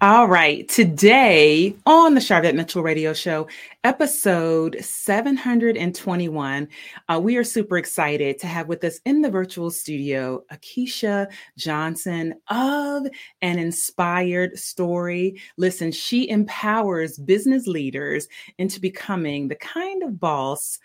All 0.00 0.28
right. 0.28 0.66
Today 0.66 1.76
on 1.84 2.14
the 2.14 2.20
Sharvette 2.20 2.54
Mitchell 2.54 2.82
Radio 2.82 3.12
Show, 3.12 3.48
episode 3.84 4.82
721, 4.82 6.68
uh, 7.08 7.20
we 7.22 7.36
are 7.36 7.44
super 7.44 7.76
excited 7.76 8.38
to 8.38 8.46
have 8.46 8.68
with 8.68 8.82
us 8.82 8.98
in 9.04 9.20
the 9.20 9.30
virtual 9.30 9.70
studio 9.70 10.42
Akeisha 10.50 11.30
Johnson 11.58 12.34
of 12.48 13.08
An 13.42 13.58
Inspired 13.58 14.58
Story. 14.58 15.38
Listen, 15.58 15.92
she 15.92 16.30
empowers 16.30 17.18
business 17.18 17.66
leaders 17.66 18.26
into 18.56 18.80
becoming 18.80 19.48
the 19.48 19.56
kind 19.56 20.02
of 20.02 20.18
boss 20.18 20.78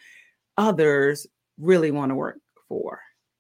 others 0.58 1.26
really 1.58 1.92
want 1.92 2.10
to 2.10 2.16
work 2.16 2.40
for. 2.68 3.00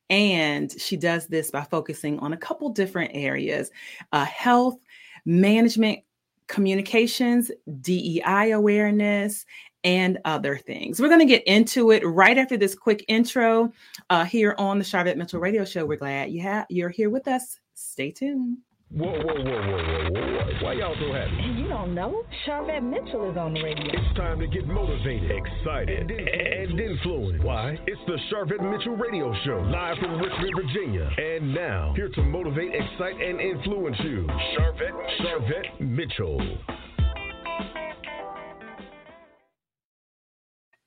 And 0.10 0.72
she 0.80 0.96
does 0.96 1.28
this 1.28 1.50
by 1.50 1.64
focusing 1.64 2.20
on 2.20 2.34
a 2.34 2.38
couple 2.38 2.70
different 2.70 3.12
areas 3.14 3.72
uh, 4.12 4.26
health 4.26 4.78
management 5.26 6.00
communications, 6.48 7.52
DEI 7.82 8.52
awareness, 8.52 9.46
and 9.84 10.18
other 10.26 10.58
things. 10.58 11.00
We're 11.00 11.10
going 11.10 11.20
to 11.20 11.26
get 11.26 11.44
into 11.44 11.92
it 11.92 12.06
right 12.06 12.38
after 12.38 12.58
this 12.58 12.76
quick 12.76 13.04
intro 13.08 13.72
uh, 14.10 14.24
here 14.24 14.56
on 14.58 14.80
the 14.80 14.86
Sharvette 14.86 15.18
Mitchell 15.18 15.40
Radio 15.40 15.66
Show. 15.66 15.86
We're 15.86 15.98
glad 15.98 16.32
you 16.32 16.42
have 16.42 16.66
you're 16.70 16.90
here 16.90 17.10
with 17.10 17.28
us. 17.28 17.60
Stay 17.74 18.12
tuned. 18.12 18.58
Whoa, 18.96 19.10
whoa, 19.10 19.24
whoa, 19.26 19.34
whoa, 19.34 19.82
whoa, 19.82 20.12
whoa. 20.12 20.64
Why 20.64 20.74
y'all 20.74 20.94
so 21.00 21.12
happy? 21.12 21.60
You 21.60 21.68
don't 21.68 21.96
know? 21.96 22.22
Sharvette 22.46 22.84
Mitchell 22.84 23.32
is 23.32 23.38
on 23.38 23.56
the 23.56 23.64
radio. 23.64 23.86
It's 23.88 24.16
time 24.16 24.40
to 24.40 24.46
get 24.46 24.68
motivated, 24.68 25.32
excited, 25.32 26.12
and, 26.12 26.12
and 26.12 26.80
influenced. 26.80 27.44
Why? 27.44 27.76
It's 27.88 28.02
the 28.06 28.20
Sharvette 28.30 28.62
Mitchell 28.62 28.96
Radio 28.96 29.34
Show, 29.46 29.66
live 29.66 29.98
from 29.98 30.22
Richmond, 30.22 30.54
Virginia. 30.56 31.10
And 31.18 31.56
now, 31.56 31.94
here 31.96 32.10
to 32.10 32.22
motivate, 32.22 32.70
excite, 32.72 33.20
and 33.20 33.42
influence 33.42 33.98
you, 34.04 34.28
Sharvette, 34.56 34.94
Sharvette 35.22 35.82
Mitchell. 35.82 36.60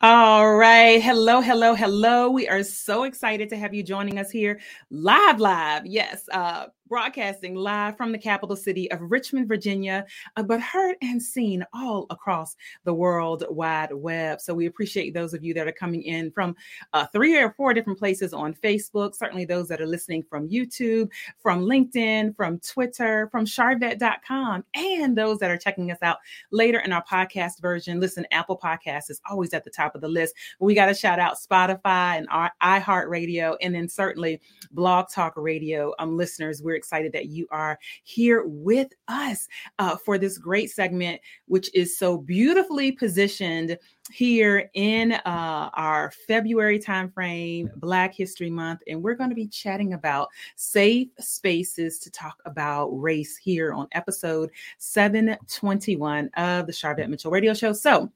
All 0.02 0.54
right. 0.54 1.02
Hello, 1.02 1.40
hello, 1.40 1.74
hello. 1.74 2.30
We 2.30 2.46
are 2.46 2.62
so 2.62 3.04
excited 3.04 3.48
to 3.48 3.56
have 3.56 3.74
you 3.74 3.82
joining 3.82 4.18
us 4.18 4.30
here 4.30 4.60
live, 4.90 5.40
live. 5.40 5.86
Yes. 5.86 6.28
Uh, 6.30 6.66
broadcasting 6.88 7.54
live 7.54 7.96
from 7.96 8.12
the 8.12 8.18
capital 8.18 8.56
city 8.56 8.90
of 8.90 9.00
Richmond, 9.00 9.48
Virginia, 9.48 10.06
uh, 10.36 10.42
but 10.42 10.60
heard 10.60 10.96
and 11.02 11.22
seen 11.22 11.64
all 11.72 12.06
across 12.10 12.56
the 12.84 12.94
world 12.94 13.44
wide 13.50 13.92
web. 13.92 14.40
So 14.40 14.54
we 14.54 14.66
appreciate 14.66 15.14
those 15.14 15.34
of 15.34 15.44
you 15.44 15.54
that 15.54 15.66
are 15.66 15.72
coming 15.72 16.02
in 16.02 16.30
from 16.30 16.56
uh, 16.92 17.06
three 17.06 17.36
or 17.36 17.50
four 17.50 17.74
different 17.74 17.98
places 17.98 18.32
on 18.32 18.54
Facebook, 18.54 19.14
certainly 19.14 19.44
those 19.44 19.68
that 19.68 19.80
are 19.80 19.86
listening 19.86 20.22
from 20.22 20.48
YouTube, 20.48 21.10
from 21.38 21.62
LinkedIn, 21.62 22.36
from 22.36 22.58
Twitter, 22.60 23.28
from 23.30 23.44
Sharvette.com, 23.44 24.64
and 24.74 25.16
those 25.16 25.38
that 25.38 25.50
are 25.50 25.58
checking 25.58 25.90
us 25.90 25.98
out 26.02 26.18
later 26.50 26.78
in 26.80 26.92
our 26.92 27.04
podcast 27.04 27.60
version. 27.60 28.00
Listen, 28.00 28.26
Apple 28.30 28.58
Podcast 28.58 29.10
is 29.10 29.20
always 29.28 29.52
at 29.52 29.64
the 29.64 29.70
top 29.70 29.94
of 29.94 30.00
the 30.00 30.08
list. 30.08 30.34
We 30.58 30.74
got 30.74 30.86
to 30.86 30.94
shout 30.94 31.18
out 31.18 31.38
Spotify 31.38 32.16
and 32.16 32.26
our 32.30 32.52
iHeartRadio, 32.62 33.56
and 33.60 33.74
then 33.74 33.88
certainly 33.88 34.40
Blog 34.72 35.08
Talk 35.10 35.34
Radio 35.36 35.94
um, 35.98 36.16
listeners. 36.16 36.62
We're 36.62 36.75
excited 36.76 37.12
that 37.12 37.26
you 37.26 37.46
are 37.50 37.78
here 38.04 38.44
with 38.46 38.88
us 39.08 39.48
uh, 39.78 39.96
for 39.96 40.18
this 40.18 40.38
great 40.38 40.70
segment, 40.70 41.20
which 41.46 41.74
is 41.74 41.96
so 41.98 42.18
beautifully 42.18 42.92
positioned 42.92 43.78
here 44.12 44.70
in 44.74 45.12
uh, 45.12 45.70
our 45.74 46.12
February 46.26 46.78
timeframe, 46.78 47.68
Black 47.76 48.14
History 48.14 48.50
Month, 48.50 48.80
and 48.86 49.02
we're 49.02 49.14
going 49.14 49.30
to 49.30 49.36
be 49.36 49.48
chatting 49.48 49.94
about 49.94 50.28
safe 50.54 51.08
spaces 51.18 51.98
to 52.00 52.10
talk 52.10 52.36
about 52.44 52.88
race 52.90 53.36
here 53.36 53.72
on 53.72 53.88
episode 53.92 54.50
721 54.78 56.30
of 56.36 56.66
the 56.66 56.72
Sharvette 56.72 57.08
Mitchell 57.08 57.30
Radio 57.30 57.54
Show. 57.54 57.72
So, 57.72 58.10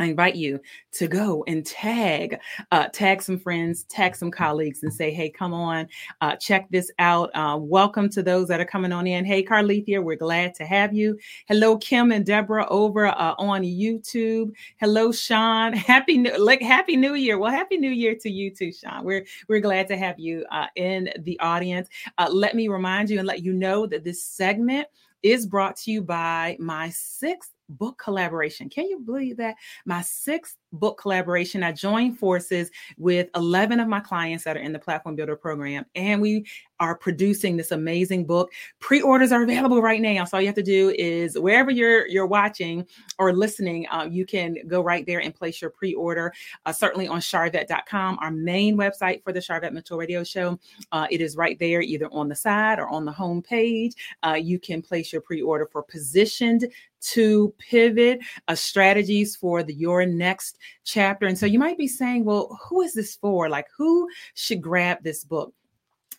I 0.00 0.06
invite 0.06 0.34
you 0.34 0.60
to 0.92 1.06
go 1.06 1.44
and 1.46 1.64
tag, 1.64 2.40
uh, 2.72 2.88
tag 2.88 3.22
some 3.22 3.38
friends, 3.38 3.84
tag 3.84 4.16
some 4.16 4.30
colleagues, 4.30 4.82
and 4.82 4.92
say, 4.92 5.12
"Hey, 5.12 5.30
come 5.30 5.54
on, 5.54 5.86
uh, 6.20 6.34
check 6.34 6.66
this 6.70 6.90
out." 6.98 7.30
Uh, 7.32 7.56
welcome 7.60 8.08
to 8.10 8.22
those 8.22 8.48
that 8.48 8.60
are 8.60 8.64
coming 8.64 8.90
on 8.90 9.06
in. 9.06 9.24
Hey, 9.24 9.44
Carlethia, 9.44 10.02
we're 10.02 10.16
glad 10.16 10.52
to 10.54 10.64
have 10.64 10.92
you. 10.92 11.16
Hello, 11.46 11.78
Kim 11.78 12.10
and 12.10 12.26
Deborah 12.26 12.66
over 12.70 13.06
uh, 13.06 13.34
on 13.38 13.62
YouTube. 13.62 14.50
Hello, 14.78 15.12
Sean. 15.12 15.72
Happy 15.72 16.18
New 16.18 16.36
like 16.38 16.60
Happy 16.60 16.96
New 16.96 17.14
Year. 17.14 17.38
Well, 17.38 17.52
Happy 17.52 17.76
New 17.76 17.92
Year 17.92 18.16
to 18.16 18.30
you 18.30 18.50
too, 18.50 18.72
Sean. 18.72 19.04
We're 19.04 19.24
we're 19.48 19.60
glad 19.60 19.86
to 19.88 19.96
have 19.96 20.18
you 20.18 20.44
uh, 20.50 20.66
in 20.74 21.08
the 21.20 21.38
audience. 21.38 21.88
Uh, 22.18 22.28
let 22.32 22.56
me 22.56 22.66
remind 22.66 23.10
you 23.10 23.18
and 23.20 23.28
let 23.28 23.44
you 23.44 23.52
know 23.52 23.86
that 23.86 24.02
this 24.02 24.24
segment 24.24 24.88
is 25.22 25.46
brought 25.46 25.76
to 25.76 25.90
you 25.90 26.02
by 26.02 26.56
my 26.58 26.90
sixth 26.90 27.53
book 27.68 27.98
collaboration. 28.02 28.68
Can 28.68 28.86
you 28.86 29.00
believe 29.00 29.36
that? 29.38 29.56
My 29.84 30.02
sixth 30.02 30.56
book 30.74 30.98
collaboration. 30.98 31.62
I 31.62 31.72
joined 31.72 32.18
forces 32.18 32.70
with 32.98 33.28
11 33.34 33.80
of 33.80 33.88
my 33.88 34.00
clients 34.00 34.44
that 34.44 34.56
are 34.56 34.60
in 34.60 34.72
the 34.72 34.78
Platform 34.78 35.16
Builder 35.16 35.36
program, 35.36 35.86
and 35.94 36.20
we 36.20 36.46
are 36.80 36.96
producing 36.96 37.56
this 37.56 37.70
amazing 37.70 38.26
book. 38.26 38.52
Pre-orders 38.80 39.32
are 39.32 39.42
available 39.42 39.80
right 39.80 40.00
now. 40.00 40.24
So 40.24 40.36
all 40.36 40.40
you 40.40 40.48
have 40.48 40.56
to 40.56 40.62
do 40.62 40.90
is 40.98 41.38
wherever 41.38 41.70
you're 41.70 42.06
you're 42.08 42.26
watching 42.26 42.86
or 43.18 43.32
listening, 43.32 43.86
uh, 43.88 44.08
you 44.10 44.26
can 44.26 44.56
go 44.66 44.82
right 44.82 45.06
there 45.06 45.20
and 45.20 45.34
place 45.34 45.60
your 45.60 45.70
pre-order. 45.70 46.32
Uh, 46.66 46.72
certainly 46.72 47.08
on 47.08 47.20
Sharvette.com, 47.20 48.18
our 48.20 48.30
main 48.30 48.76
website 48.76 49.22
for 49.22 49.32
the 49.32 49.40
Sharvette 49.40 49.72
Mitchell 49.72 49.98
Radio 49.98 50.24
Show. 50.24 50.58
Uh, 50.92 51.06
it 51.10 51.20
is 51.20 51.36
right 51.36 51.58
there, 51.58 51.80
either 51.80 52.08
on 52.12 52.28
the 52.28 52.34
side 52.34 52.78
or 52.78 52.88
on 52.88 53.04
the 53.04 53.12
home 53.12 53.42
page. 53.42 53.94
Uh, 54.22 54.38
you 54.40 54.58
can 54.58 54.82
place 54.82 55.12
your 55.12 55.22
pre-order 55.22 55.68
for 55.70 55.82
positioned 55.82 56.66
to 57.04 57.54
pivot 57.58 58.20
uh, 58.48 58.54
strategies 58.54 59.36
for 59.36 59.62
the 59.62 59.74
your 59.74 60.06
next 60.06 60.58
chapter. 60.84 61.26
And 61.26 61.38
so 61.38 61.46
you 61.46 61.58
might 61.58 61.78
be 61.78 61.88
saying, 61.88 62.24
well, 62.24 62.58
who 62.68 62.82
is 62.82 62.94
this 62.94 63.16
for? 63.16 63.48
Like, 63.48 63.66
who 63.76 64.08
should 64.34 64.60
grab 64.60 65.02
this 65.02 65.24
book? 65.24 65.54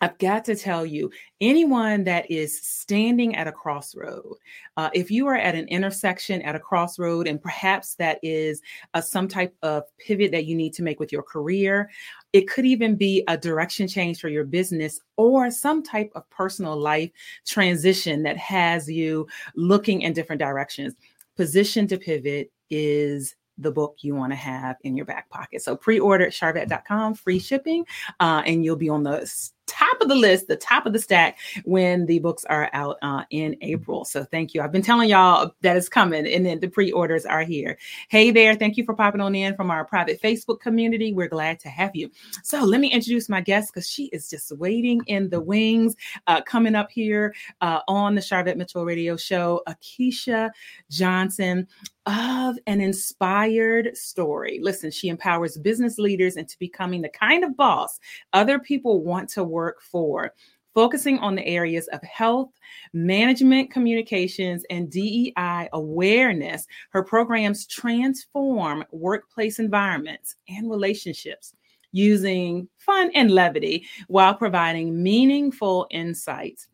I've 0.00 0.18
got 0.18 0.44
to 0.44 0.56
tell 0.56 0.84
you, 0.84 1.10
anyone 1.40 2.04
that 2.04 2.30
is 2.30 2.60
standing 2.60 3.34
at 3.34 3.46
a 3.46 3.52
crossroad, 3.52 4.36
uh, 4.76 4.90
if 4.92 5.10
you 5.10 5.26
are 5.26 5.36
at 5.36 5.54
an 5.54 5.66
intersection 5.68 6.42
at 6.42 6.54
a 6.54 6.60
crossroad, 6.60 7.26
and 7.26 7.40
perhaps 7.40 7.94
that 7.94 8.18
is 8.22 8.60
a, 8.92 9.00
some 9.00 9.26
type 9.26 9.54
of 9.62 9.84
pivot 9.98 10.32
that 10.32 10.44
you 10.44 10.54
need 10.54 10.74
to 10.74 10.82
make 10.82 11.00
with 11.00 11.12
your 11.12 11.22
career, 11.22 11.90
it 12.34 12.48
could 12.48 12.66
even 12.66 12.94
be 12.94 13.24
a 13.28 13.38
direction 13.38 13.88
change 13.88 14.20
for 14.20 14.28
your 14.28 14.44
business 14.44 15.00
or 15.16 15.50
some 15.50 15.82
type 15.82 16.12
of 16.14 16.28
personal 16.28 16.78
life 16.78 17.10
transition 17.46 18.22
that 18.22 18.36
has 18.36 18.90
you 18.90 19.26
looking 19.54 20.02
in 20.02 20.12
different 20.12 20.40
directions. 20.40 20.94
Position 21.36 21.86
to 21.86 21.96
pivot 21.96 22.52
is 22.68 23.34
the 23.58 23.70
book 23.70 23.96
you 24.00 24.14
want 24.14 24.32
to 24.32 24.36
have 24.36 24.76
in 24.82 24.96
your 24.96 25.06
back 25.06 25.28
pocket. 25.30 25.62
So 25.62 25.76
pre-order 25.76 26.26
at 26.26 26.32
sharvette.com, 26.32 27.14
free 27.14 27.38
shipping, 27.38 27.86
uh, 28.20 28.42
and 28.44 28.64
you'll 28.64 28.76
be 28.76 28.88
on 28.88 29.02
the 29.02 29.26
top 29.66 30.00
of 30.00 30.08
the 30.08 30.14
list, 30.14 30.48
the 30.48 30.56
top 30.56 30.86
of 30.86 30.92
the 30.92 30.98
stack 30.98 31.38
when 31.64 32.06
the 32.06 32.18
books 32.20 32.44
are 32.46 32.70
out 32.72 32.96
uh, 33.02 33.24
in 33.30 33.56
April. 33.60 34.04
So 34.04 34.24
thank 34.24 34.54
you. 34.54 34.62
I've 34.62 34.72
been 34.72 34.82
telling 34.82 35.08
y'all 35.08 35.52
that 35.62 35.76
it's 35.76 35.88
coming 35.88 36.26
and 36.26 36.46
then 36.46 36.60
the 36.60 36.68
pre-orders 36.68 37.26
are 37.26 37.42
here. 37.42 37.76
Hey 38.08 38.30
there. 38.30 38.54
Thank 38.54 38.76
you 38.76 38.84
for 38.84 38.94
popping 38.94 39.20
on 39.20 39.34
in 39.34 39.54
from 39.56 39.70
our 39.70 39.84
private 39.84 40.20
Facebook 40.22 40.60
community. 40.60 41.12
We're 41.12 41.28
glad 41.28 41.58
to 41.60 41.68
have 41.68 41.94
you. 41.94 42.10
So 42.42 42.62
let 42.64 42.80
me 42.80 42.90
introduce 42.90 43.28
my 43.28 43.40
guest 43.40 43.72
because 43.72 43.88
she 43.88 44.04
is 44.06 44.30
just 44.30 44.52
waiting 44.56 45.00
in 45.06 45.28
the 45.30 45.40
wings 45.40 45.96
uh, 46.26 46.42
coming 46.42 46.74
up 46.74 46.90
here 46.90 47.34
uh, 47.60 47.80
on 47.88 48.14
the 48.14 48.20
Sharvette 48.20 48.56
Mitchell 48.56 48.84
radio 48.84 49.16
show, 49.16 49.62
Akeisha 49.68 50.50
Johnson 50.90 51.66
of 52.06 52.56
an 52.66 52.80
inspired 52.80 53.96
story. 53.96 54.60
Listen, 54.62 54.90
she 54.90 55.08
empowers 55.08 55.58
business 55.58 55.98
leaders 55.98 56.36
into 56.36 56.56
becoming 56.58 57.02
the 57.02 57.08
kind 57.08 57.44
of 57.44 57.56
boss 57.56 57.98
other 58.32 58.58
people 58.58 59.02
want 59.02 59.28
to 59.30 59.42
work 59.42 59.82
for, 59.82 60.32
focusing 60.72 61.18
on 61.18 61.34
the 61.34 61.46
areas 61.46 61.88
of 61.88 62.02
health, 62.02 62.50
management, 62.92 63.70
communications, 63.70 64.64
and 64.70 64.90
DEI 64.90 65.68
awareness. 65.72 66.66
Her 66.90 67.02
programs 67.02 67.66
transform 67.66 68.84
workplace 68.92 69.58
environments 69.58 70.36
and 70.48 70.70
relationships 70.70 71.54
using 71.92 72.68
fun 72.76 73.10
and 73.14 73.30
levity 73.30 73.86
while 74.08 74.34
providing 74.34 75.02
meaningful 75.02 75.86
insights 75.90 76.68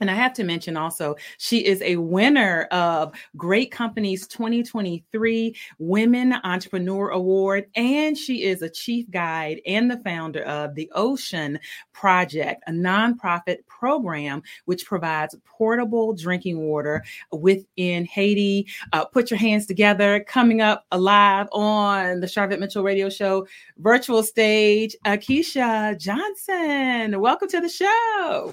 and 0.00 0.10
I 0.10 0.14
have 0.14 0.32
to 0.34 0.44
mention 0.44 0.76
also, 0.76 1.16
she 1.38 1.64
is 1.64 1.82
a 1.82 1.96
winner 1.96 2.62
of 2.70 3.12
Great 3.36 3.70
Companies 3.70 4.26
2023 4.28 5.56
Women 5.78 6.34
Entrepreneur 6.44 7.10
Award, 7.10 7.66
and 7.74 8.16
she 8.16 8.44
is 8.44 8.62
a 8.62 8.70
chief 8.70 9.10
guide 9.10 9.60
and 9.66 9.90
the 9.90 9.98
founder 9.98 10.42
of 10.42 10.74
the 10.74 10.90
Oshun 10.94 11.58
Project, 11.92 12.62
a 12.66 12.72
nonprofit 12.72 13.66
program 13.66 14.42
which 14.66 14.86
provides 14.86 15.34
portable 15.44 16.14
drinking 16.14 16.60
water 16.60 17.02
within 17.32 18.04
Haiti. 18.04 18.66
Uh, 18.92 19.04
put 19.04 19.30
your 19.30 19.38
hands 19.38 19.66
together, 19.66 20.20
coming 20.20 20.60
up 20.60 20.86
alive 20.92 21.48
on 21.52 22.20
the 22.20 22.26
Sharvette 22.26 22.60
Mitchell 22.60 22.84
Radio 22.84 23.08
Show 23.08 23.46
virtual 23.78 24.22
stage, 24.22 24.96
Akeisha 25.04 25.98
Johnson. 25.98 27.20
Welcome 27.20 27.48
to 27.48 27.60
the 27.60 27.68
show. 27.68 28.52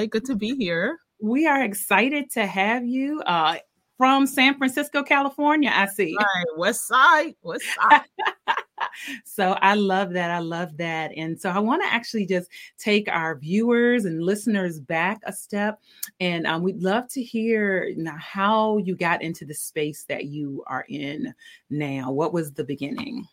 Hi. 0.00 0.06
Good 0.06 0.24
to 0.26 0.29
be 0.34 0.56
here. 0.56 0.98
we 1.20 1.46
are 1.46 1.62
excited 1.62 2.30
to 2.32 2.46
have 2.46 2.84
you 2.84 3.20
uh, 3.22 3.56
from 3.96 4.26
San 4.26 4.56
Francisco, 4.56 5.02
California. 5.02 5.70
I 5.72 5.86
see. 5.86 6.16
Right, 6.18 6.44
West 6.56 6.86
Side, 6.86 7.34
West 7.42 7.66
Side. 7.74 8.00
so 9.24 9.52
I 9.60 9.74
love 9.74 10.14
that. 10.14 10.30
I 10.30 10.38
love 10.38 10.76
that. 10.78 11.12
And 11.16 11.38
so 11.38 11.50
I 11.50 11.58
want 11.58 11.82
to 11.82 11.92
actually 11.92 12.24
just 12.24 12.48
take 12.78 13.08
our 13.08 13.36
viewers 13.36 14.06
and 14.06 14.22
listeners 14.22 14.80
back 14.80 15.20
a 15.24 15.32
step. 15.32 15.80
And 16.18 16.46
um, 16.46 16.62
we'd 16.62 16.82
love 16.82 17.08
to 17.10 17.22
hear 17.22 17.92
how 18.18 18.78
you 18.78 18.96
got 18.96 19.22
into 19.22 19.44
the 19.44 19.54
space 19.54 20.04
that 20.08 20.26
you 20.26 20.64
are 20.66 20.86
in 20.88 21.34
now. 21.68 22.10
What 22.10 22.32
was 22.32 22.52
the 22.52 22.64
beginning? 22.64 23.26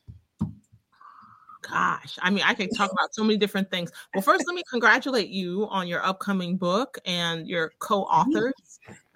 Gosh 1.69 2.17
i 2.21 2.29
mean 2.29 2.43
i 2.45 2.53
can 2.53 2.69
talk 2.69 2.91
about 2.93 3.13
so 3.13 3.23
many 3.23 3.37
different 3.37 3.69
things 3.69 3.91
well 4.13 4.21
first 4.21 4.45
let 4.47 4.55
me 4.55 4.63
congratulate 4.69 5.29
you 5.29 5.67
on 5.69 5.87
your 5.87 6.05
upcoming 6.05 6.57
book 6.57 6.97
and 7.05 7.47
your 7.47 7.71
co-authors 7.79 8.53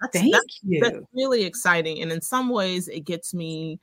that's, 0.00 0.18
Thank 0.18 0.32
that's, 0.32 0.60
you. 0.62 0.80
that's 0.80 0.98
really 1.14 1.44
exciting 1.44 2.02
and 2.02 2.12
in 2.12 2.20
some 2.20 2.48
ways 2.48 2.88
it 2.88 3.04
gets 3.04 3.32
me 3.32 3.80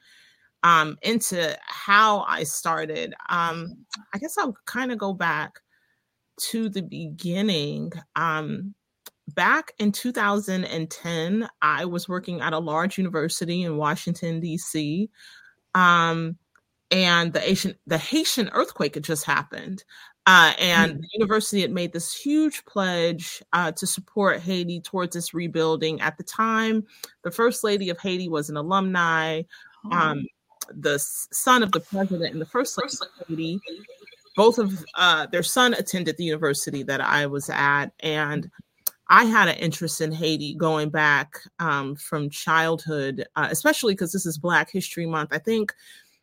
um, 0.63 0.97
into 1.01 1.57
how 1.61 2.21
I 2.27 2.43
started. 2.43 3.13
Um, 3.29 3.85
I 4.13 4.17
guess 4.17 4.37
I'll 4.37 4.57
kind 4.65 4.91
of 4.91 4.97
go 4.97 5.13
back 5.13 5.59
to 6.41 6.69
the 6.69 6.81
beginning. 6.81 7.91
Um, 8.15 8.73
back 9.29 9.73
in 9.79 9.91
2010, 9.91 11.49
I 11.61 11.85
was 11.85 12.09
working 12.09 12.41
at 12.41 12.53
a 12.53 12.59
large 12.59 12.97
university 12.97 13.63
in 13.63 13.77
Washington, 13.77 14.39
D.C. 14.39 15.09
Um, 15.75 16.37
and 16.91 17.33
the 17.33 17.39
Haitian, 17.39 17.75
the 17.87 17.97
Haitian 17.97 18.49
earthquake 18.53 18.95
had 18.95 19.03
just 19.03 19.25
happened. 19.25 19.83
Uh, 20.25 20.53
and 20.59 20.91
mm-hmm. 20.91 21.01
the 21.01 21.07
university 21.13 21.61
had 21.61 21.71
made 21.71 21.91
this 21.91 22.15
huge 22.15 22.63
pledge 22.65 23.41
uh, 23.53 23.71
to 23.71 23.87
support 23.87 24.41
Haiti 24.41 24.79
towards 24.79 25.15
its 25.15 25.33
rebuilding. 25.33 25.99
At 26.01 26.17
the 26.17 26.23
time, 26.23 26.85
the 27.23 27.31
first 27.31 27.63
lady 27.63 27.89
of 27.89 27.97
Haiti 27.97 28.29
was 28.29 28.49
an 28.49 28.57
alumni. 28.57 29.43
Oh. 29.85 29.91
Um, 29.91 30.25
the 30.71 30.99
son 30.99 31.63
of 31.63 31.71
the 31.71 31.79
president 31.79 32.31
and 32.31 32.41
the 32.41 32.45
first 32.45 32.79
lady, 33.27 33.59
both 34.35 34.59
of 34.59 34.85
uh, 34.95 35.25
their 35.27 35.41
son 35.41 35.73
attended 35.73 36.17
the 36.17 36.25
university 36.25 36.83
that 36.83 37.01
I 37.01 37.25
was 37.25 37.49
at, 37.49 37.87
and 38.01 38.51
I 39.07 39.25
had 39.25 39.47
an 39.47 39.55
interest 39.55 40.01
in 40.01 40.11
Haiti 40.11 40.53
going 40.53 40.91
back 40.91 41.39
um, 41.57 41.95
from 41.95 42.29
childhood, 42.29 43.25
uh, 43.35 43.47
especially 43.49 43.93
because 43.93 44.11
this 44.11 44.27
is 44.27 44.37
Black 44.37 44.69
History 44.69 45.07
Month. 45.07 45.29
I 45.31 45.39
think 45.39 45.73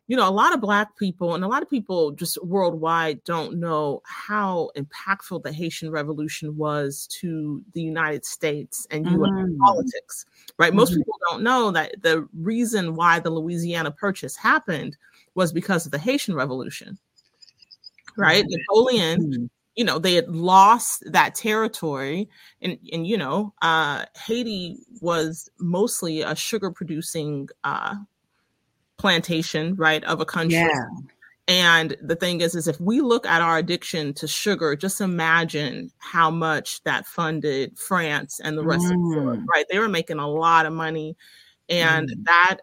you 0.08 0.16
know, 0.16 0.28
a 0.28 0.30
lot 0.30 0.54
of 0.54 0.60
Black 0.60 0.96
people 0.96 1.34
and 1.34 1.42
a 1.42 1.48
lot 1.48 1.62
of 1.62 1.70
people 1.70 2.12
just 2.12 2.42
worldwide 2.44 3.22
don't 3.24 3.58
know 3.58 4.02
how 4.04 4.70
impactful 4.76 5.42
the 5.42 5.52
Haitian 5.52 5.90
Revolution 5.90 6.56
was 6.56 7.08
to 7.20 7.62
the 7.72 7.82
United 7.82 8.24
States 8.24 8.86
and 8.90 9.04
mm-hmm. 9.04 9.16
U.S. 9.16 9.50
politics, 9.60 10.26
right? 10.58 10.68
Mm-hmm. 10.68 10.76
Most 10.76 10.94
people 10.94 11.18
don't 11.28 11.42
know 11.42 11.72
that 11.72 12.02
the 12.02 12.28
reason 12.34 12.94
why 12.94 13.18
the 13.18 13.30
Louisiana 13.30 13.90
Purchase 13.90 14.36
happened 14.36 14.96
was 15.34 15.52
because 15.52 15.86
of 15.86 15.92
the 15.92 15.98
Haitian 15.98 16.36
Revolution, 16.36 16.98
right? 18.16 18.44
Mm-hmm. 18.44 18.54
Napoleon. 18.54 19.20
Mm-hmm. 19.20 19.44
You 19.74 19.84
know, 19.84 19.98
they 19.98 20.14
had 20.14 20.28
lost 20.30 21.02
that 21.12 21.34
territory, 21.34 22.30
and 22.62 22.78
and 22.92 23.06
you 23.06 23.18
know, 23.18 23.52
uh, 23.60 24.06
Haiti 24.16 24.78
was 25.02 25.50
mostly 25.58 26.22
a 26.22 26.34
sugar 26.34 26.70
producing 26.70 27.50
uh, 27.62 27.96
plantation, 28.98 29.74
right, 29.76 30.02
of 30.04 30.20
a 30.20 30.24
country. 30.24 30.58
Yeah. 30.58 30.86
And 31.48 31.96
the 32.02 32.16
thing 32.16 32.40
is, 32.40 32.54
is 32.56 32.66
if 32.66 32.80
we 32.80 33.00
look 33.00 33.24
at 33.24 33.40
our 33.40 33.58
addiction 33.58 34.12
to 34.14 34.26
sugar, 34.26 34.74
just 34.74 35.00
imagine 35.00 35.92
how 35.98 36.30
much 36.30 36.82
that 36.82 37.06
funded 37.06 37.78
France 37.78 38.40
and 38.42 38.58
the 38.58 38.64
rest 38.64 38.86
mm. 38.86 38.94
of 38.94 39.22
Europe, 39.22 39.40
right? 39.48 39.64
They 39.70 39.78
were 39.78 39.88
making 39.88 40.18
a 40.18 40.28
lot 40.28 40.66
of 40.66 40.72
money. 40.72 41.16
And 41.68 42.08
mm. 42.08 42.24
that 42.24 42.58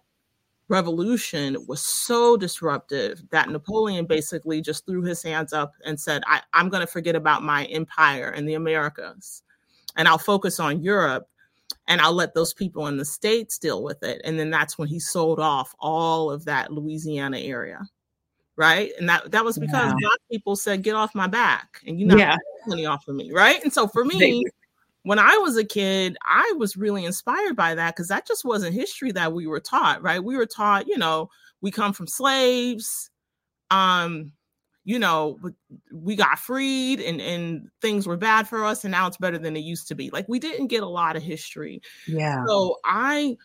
revolution 0.68 1.56
was 1.65 1.81
so 1.81 2.36
disruptive 2.36 3.24
that 3.29 3.50
Napoleon 3.50 4.06
basically 4.06 4.59
just 4.62 4.86
threw 4.86 5.01
his 5.03 5.24
hands 5.24 5.53
up 5.53 5.74
and 5.86 5.97
said, 5.97 6.24
I, 6.27 6.41
am 6.53 6.68
going 6.68 6.81
to 6.81 6.91
forget 6.91 7.15
about 7.15 7.41
my 7.41 7.65
empire 7.65 8.29
and 8.29 8.47
the 8.47 8.56
Americas 8.56 9.44
and 9.95 10.07
I'll 10.07 10.18
focus 10.18 10.59
on 10.59 10.81
Europe 10.81 11.27
and 11.87 12.01
I'll 12.01 12.13
let 12.13 12.33
those 12.33 12.53
people 12.53 12.87
in 12.87 12.97
the 12.97 13.05
states 13.05 13.57
deal 13.57 13.83
with 13.83 14.03
it. 14.03 14.21
And 14.23 14.39
then 14.39 14.49
that's 14.49 14.77
when 14.77 14.87
he 14.87 14.99
sold 14.99 15.39
off 15.39 15.73
all 15.79 16.31
of 16.31 16.45
that 16.45 16.71
Louisiana 16.71 17.39
area. 17.39 17.81
Right. 18.55 18.91
And 18.99 19.09
that 19.09 19.31
that 19.31 19.43
was 19.43 19.57
because 19.57 19.91
yeah. 19.91 19.95
black 19.99 20.19
people 20.31 20.55
said, 20.55 20.83
get 20.83 20.95
off 20.95 21.15
my 21.15 21.27
back 21.27 21.81
and 21.87 21.99
you 21.99 22.05
know 22.05 22.17
yeah. 22.17 22.37
money 22.67 22.85
off 22.85 23.07
of 23.07 23.15
me. 23.15 23.31
Right. 23.31 23.61
And 23.63 23.73
so 23.73 23.87
for 23.87 24.05
me, 24.05 24.43
when 25.03 25.19
I 25.19 25.37
was 25.37 25.57
a 25.57 25.63
kid, 25.63 26.17
I 26.23 26.53
was 26.57 26.77
really 26.77 27.03
inspired 27.05 27.55
by 27.55 27.75
that 27.75 27.95
because 27.95 28.07
that 28.09 28.27
just 28.27 28.45
wasn't 28.45 28.73
history 28.73 29.11
that 29.11 29.33
we 29.33 29.47
were 29.47 29.59
taught, 29.59 30.01
right? 30.01 30.23
We 30.23 30.37
were 30.37 30.45
taught, 30.45 30.87
you 30.87 30.97
know, 30.97 31.29
we 31.61 31.71
come 31.71 31.93
from 31.93 32.07
slaves. 32.07 33.09
Um, 33.71 34.33
you 34.85 35.00
know, 35.00 35.39
we 35.91 36.15
got 36.15 36.39
freed 36.39 37.00
and, 37.00 37.21
and 37.21 37.69
things 37.81 38.06
were 38.06 38.18
bad 38.18 38.47
for 38.47 38.65
us 38.65 38.83
and 38.83 38.91
now 38.91 39.07
it's 39.07 39.18
better 39.18 39.38
than 39.38 39.56
it 39.56 39.62
used 39.62 39.88
to 39.88 39.95
be. 39.95 40.09
Like 40.09 40.27
we 40.27 40.39
didn't 40.39 40.68
get 40.68 40.83
a 40.83 40.88
lot 40.88 41.15
of 41.15 41.24
history. 41.24 41.81
Yeah. 42.07 42.44
So 42.45 42.77
I 42.83 43.38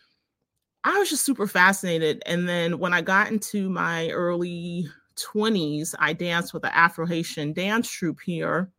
I 0.83 0.97
was 0.97 1.09
just 1.09 1.25
super 1.25 1.47
fascinated. 1.47 2.21
And 2.25 2.47
then 2.47 2.79
when 2.79 2.93
I 2.93 3.01
got 3.01 3.31
into 3.31 3.69
my 3.69 4.09
early 4.09 4.87
20s, 5.15 5.93
I 5.99 6.13
danced 6.13 6.53
with 6.53 6.63
the 6.63 6.75
Afro 6.75 7.05
Haitian 7.05 7.53
dance 7.53 7.89
troupe 7.89 8.21
here 8.21 8.71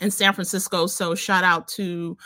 in 0.00 0.10
San 0.10 0.32
Francisco. 0.32 0.86
So 0.86 1.14
shout 1.14 1.44
out 1.44 1.68
to 1.68 2.16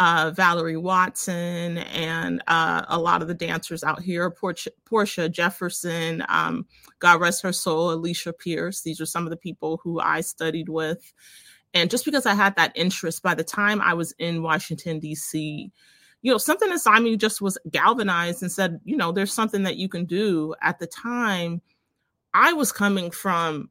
uh, 0.00 0.32
Valerie 0.34 0.78
Watson 0.78 1.76
and 1.78 2.42
uh, 2.46 2.86
a 2.88 2.98
lot 2.98 3.20
of 3.20 3.28
the 3.28 3.34
dancers 3.34 3.84
out 3.84 4.00
here, 4.00 4.30
Portia, 4.30 4.70
Portia 4.86 5.28
Jefferson, 5.28 6.24
um, 6.30 6.66
God 7.00 7.20
rest 7.20 7.42
her 7.42 7.52
soul, 7.52 7.92
Alicia 7.92 8.32
Pierce. 8.32 8.80
These 8.80 8.98
are 9.02 9.06
some 9.06 9.24
of 9.24 9.30
the 9.30 9.36
people 9.36 9.78
who 9.84 10.00
I 10.00 10.22
studied 10.22 10.70
with. 10.70 11.12
And 11.74 11.90
just 11.90 12.06
because 12.06 12.24
I 12.24 12.32
had 12.32 12.56
that 12.56 12.72
interest, 12.74 13.22
by 13.22 13.34
the 13.34 13.44
time 13.44 13.82
I 13.82 13.92
was 13.92 14.12
in 14.18 14.42
Washington, 14.42 15.00
D.C., 15.00 15.70
you 16.22 16.32
know, 16.32 16.38
something 16.38 16.70
inside 16.70 17.00
me 17.00 17.18
just 17.18 17.42
was 17.42 17.58
galvanized 17.70 18.40
and 18.40 18.50
said, 18.50 18.80
you 18.84 18.96
know, 18.96 19.12
there's 19.12 19.32
something 19.32 19.64
that 19.64 19.76
you 19.76 19.88
can 19.88 20.06
do. 20.06 20.54
At 20.62 20.78
the 20.78 20.86
time, 20.86 21.60
I 22.32 22.54
was 22.54 22.72
coming 22.72 23.10
from, 23.10 23.70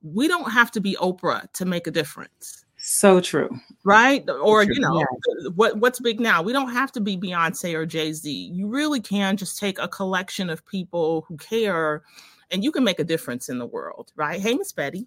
we 0.00 0.28
don't 0.28 0.52
have 0.52 0.70
to 0.72 0.80
be 0.80 0.96
Oprah 1.00 1.52
to 1.54 1.64
make 1.64 1.88
a 1.88 1.92
difference 1.92 2.64
so 2.78 3.20
true. 3.20 3.58
Right? 3.84 4.28
Or, 4.28 4.64
true. 4.64 4.74
you 4.74 4.80
know, 4.80 4.98
yeah. 4.98 5.48
what 5.54 5.76
what's 5.78 6.00
big 6.00 6.20
now? 6.20 6.42
We 6.42 6.52
don't 6.52 6.72
have 6.72 6.92
to 6.92 7.00
be 7.00 7.16
Beyonce 7.16 7.74
or 7.74 7.86
Jay-Z. 7.86 8.30
You 8.30 8.68
really 8.68 9.00
can 9.00 9.36
just 9.36 9.58
take 9.58 9.78
a 9.78 9.88
collection 9.88 10.48
of 10.50 10.64
people 10.66 11.24
who 11.28 11.36
care 11.36 12.02
and 12.50 12.64
you 12.64 12.72
can 12.72 12.84
make 12.84 12.98
a 12.98 13.04
difference 13.04 13.48
in 13.48 13.58
the 13.58 13.66
world, 13.66 14.12
right? 14.16 14.40
Hey, 14.40 14.54
Miss 14.54 14.72
Betty. 14.72 15.06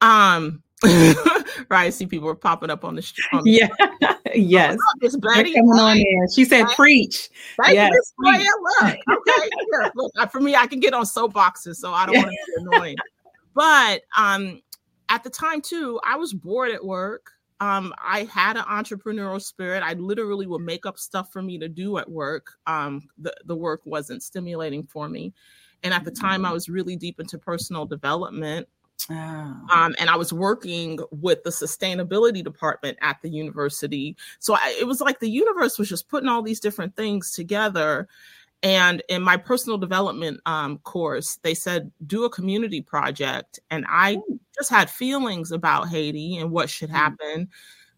Um 0.00 0.62
right, 1.70 1.94
see 1.94 2.06
people 2.06 2.28
are 2.28 2.34
popping 2.34 2.70
up 2.70 2.84
on 2.84 2.94
the 2.94 3.02
street. 3.02 3.28
Yeah. 3.44 3.68
yes. 4.34 4.76
Miss 5.00 5.16
Betty. 5.16 5.54
Coming 5.54 5.70
on 5.70 5.96
there. 5.96 6.28
She 6.34 6.44
said 6.44 6.64
right? 6.64 6.76
preach. 6.76 7.30
Thank 7.62 7.74
yes. 7.74 7.92
You, 7.92 8.32
Miss 8.32 8.42
Look, 8.82 8.96
okay. 9.08 9.50
yeah. 9.72 9.88
Look, 9.94 10.30
for 10.30 10.40
me, 10.40 10.56
I 10.56 10.66
can 10.66 10.80
get 10.80 10.92
on 10.92 11.04
soapboxes, 11.04 11.76
so 11.76 11.92
I 11.92 12.06
don't 12.06 12.16
want 12.16 12.28
to 12.28 12.30
be 12.30 12.62
annoying. 12.62 12.96
But 13.54 14.02
um 14.16 14.60
at 15.08 15.24
the 15.24 15.30
time 15.30 15.60
too, 15.60 16.00
I 16.04 16.16
was 16.16 16.32
bored 16.32 16.70
at 16.70 16.84
work. 16.84 17.30
Um, 17.60 17.94
I 18.02 18.24
had 18.24 18.56
an 18.56 18.64
entrepreneurial 18.64 19.40
spirit. 19.40 19.82
I 19.82 19.94
literally 19.94 20.46
would 20.46 20.62
make 20.62 20.86
up 20.86 20.98
stuff 20.98 21.32
for 21.32 21.40
me 21.40 21.58
to 21.58 21.68
do 21.68 21.98
at 21.98 22.10
work. 22.10 22.48
Um, 22.66 23.08
the, 23.16 23.34
the 23.44 23.56
work 23.56 23.80
wasn't 23.84 24.22
stimulating 24.22 24.84
for 24.84 25.08
me. 25.08 25.32
And 25.82 25.94
at 25.94 26.04
the 26.04 26.10
time, 26.10 26.44
I 26.44 26.52
was 26.52 26.68
really 26.68 26.96
deep 26.96 27.20
into 27.20 27.38
personal 27.38 27.86
development. 27.86 28.68
Oh. 29.10 29.14
Um, 29.14 29.94
and 29.98 30.08
I 30.08 30.16
was 30.16 30.32
working 30.32 30.98
with 31.10 31.42
the 31.44 31.50
sustainability 31.50 32.42
department 32.42 32.96
at 33.02 33.20
the 33.22 33.28
university. 33.28 34.16
So 34.38 34.54
I, 34.54 34.76
it 34.80 34.86
was 34.86 35.00
like 35.00 35.20
the 35.20 35.28
universe 35.28 35.78
was 35.78 35.88
just 35.88 36.08
putting 36.08 36.28
all 36.28 36.42
these 36.42 36.60
different 36.60 36.96
things 36.96 37.32
together. 37.32 38.08
And 38.64 39.02
in 39.10 39.20
my 39.20 39.36
personal 39.36 39.76
development 39.76 40.40
um, 40.46 40.78
course, 40.78 41.38
they 41.42 41.54
said, 41.54 41.92
do 42.06 42.24
a 42.24 42.30
community 42.30 42.80
project. 42.80 43.60
And 43.70 43.84
I 43.86 44.16
just 44.56 44.70
had 44.70 44.88
feelings 44.88 45.52
about 45.52 45.88
Haiti 45.88 46.38
and 46.38 46.50
what 46.50 46.70
should 46.70 46.88
mm. 46.88 46.94
happen. 46.94 47.50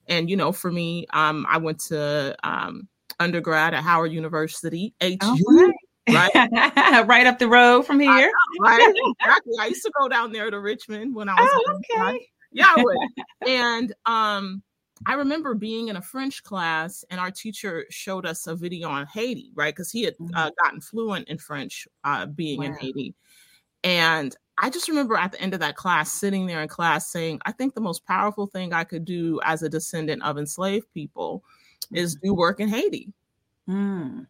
And, 0.08 0.28
you 0.28 0.36
know, 0.36 0.50
for 0.50 0.72
me, 0.72 1.06
um, 1.12 1.46
I 1.48 1.58
went 1.58 1.78
to 1.84 2.36
um, 2.42 2.88
undergrad 3.20 3.74
at 3.74 3.84
Howard 3.84 4.10
University, 4.10 4.92
HU. 5.00 5.16
Oh, 5.22 5.72
right. 6.08 6.32
right 7.06 7.26
up 7.28 7.38
the 7.38 7.48
road 7.48 7.82
from 7.82 8.00
here. 8.00 8.10
I, 8.10 8.30
right, 8.60 8.94
exactly. 9.20 9.54
I 9.60 9.66
used 9.66 9.84
to 9.84 9.92
go 10.00 10.08
down 10.08 10.32
there 10.32 10.50
to 10.50 10.58
Richmond 10.58 11.14
when 11.14 11.28
I 11.28 11.34
was. 11.34 11.50
Oh, 11.52 11.80
okay. 11.96 12.28
Yeah, 12.50 12.72
I 12.76 12.82
would. 12.82 12.96
and 13.48 13.92
um, 14.04 14.62
I 15.04 15.14
remember 15.14 15.54
being 15.54 15.88
in 15.88 15.96
a 15.96 16.02
French 16.02 16.42
class 16.42 17.04
and 17.10 17.20
our 17.20 17.30
teacher 17.30 17.84
showed 17.90 18.24
us 18.24 18.46
a 18.46 18.56
video 18.56 18.88
on 18.88 19.06
Haiti, 19.06 19.50
right? 19.54 19.74
Because 19.74 19.92
he 19.92 20.04
had 20.04 20.14
uh, 20.14 20.24
mm-hmm. 20.24 20.48
gotten 20.62 20.80
fluent 20.80 21.28
in 21.28 21.38
French 21.38 21.86
uh, 22.04 22.26
being 22.26 22.60
wow. 22.60 22.66
in 22.66 22.74
Haiti. 22.76 23.14
And 23.84 24.34
I 24.58 24.70
just 24.70 24.88
remember 24.88 25.16
at 25.16 25.32
the 25.32 25.40
end 25.40 25.52
of 25.52 25.60
that 25.60 25.76
class 25.76 26.10
sitting 26.10 26.46
there 26.46 26.62
in 26.62 26.68
class 26.68 27.10
saying, 27.12 27.40
I 27.44 27.52
think 27.52 27.74
the 27.74 27.80
most 27.80 28.06
powerful 28.06 28.46
thing 28.46 28.72
I 28.72 28.84
could 28.84 29.04
do 29.04 29.38
as 29.44 29.62
a 29.62 29.68
descendant 29.68 30.22
of 30.22 30.38
enslaved 30.38 30.90
people 30.94 31.44
is 31.92 32.16
do 32.16 32.34
work 32.34 32.58
in 32.58 32.68
Haiti. 32.68 33.12
Mm. 33.68 34.26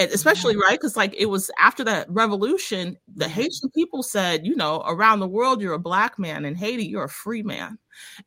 Especially 0.00 0.56
right 0.56 0.78
because 0.78 0.96
like 0.96 1.14
it 1.18 1.26
was 1.26 1.50
after 1.58 1.84
that 1.84 2.06
revolution 2.10 2.96
the 3.14 3.28
haitian 3.28 3.68
people 3.74 4.02
said 4.02 4.46
you 4.46 4.56
know 4.56 4.82
around 4.86 5.20
the 5.20 5.28
world 5.28 5.60
you're 5.60 5.74
a 5.74 5.78
black 5.78 6.18
man. 6.18 6.44
In 6.44 6.54
haiti 6.54 6.84
you're 6.86 7.04
a 7.04 7.08
free 7.08 7.42
man. 7.42 7.78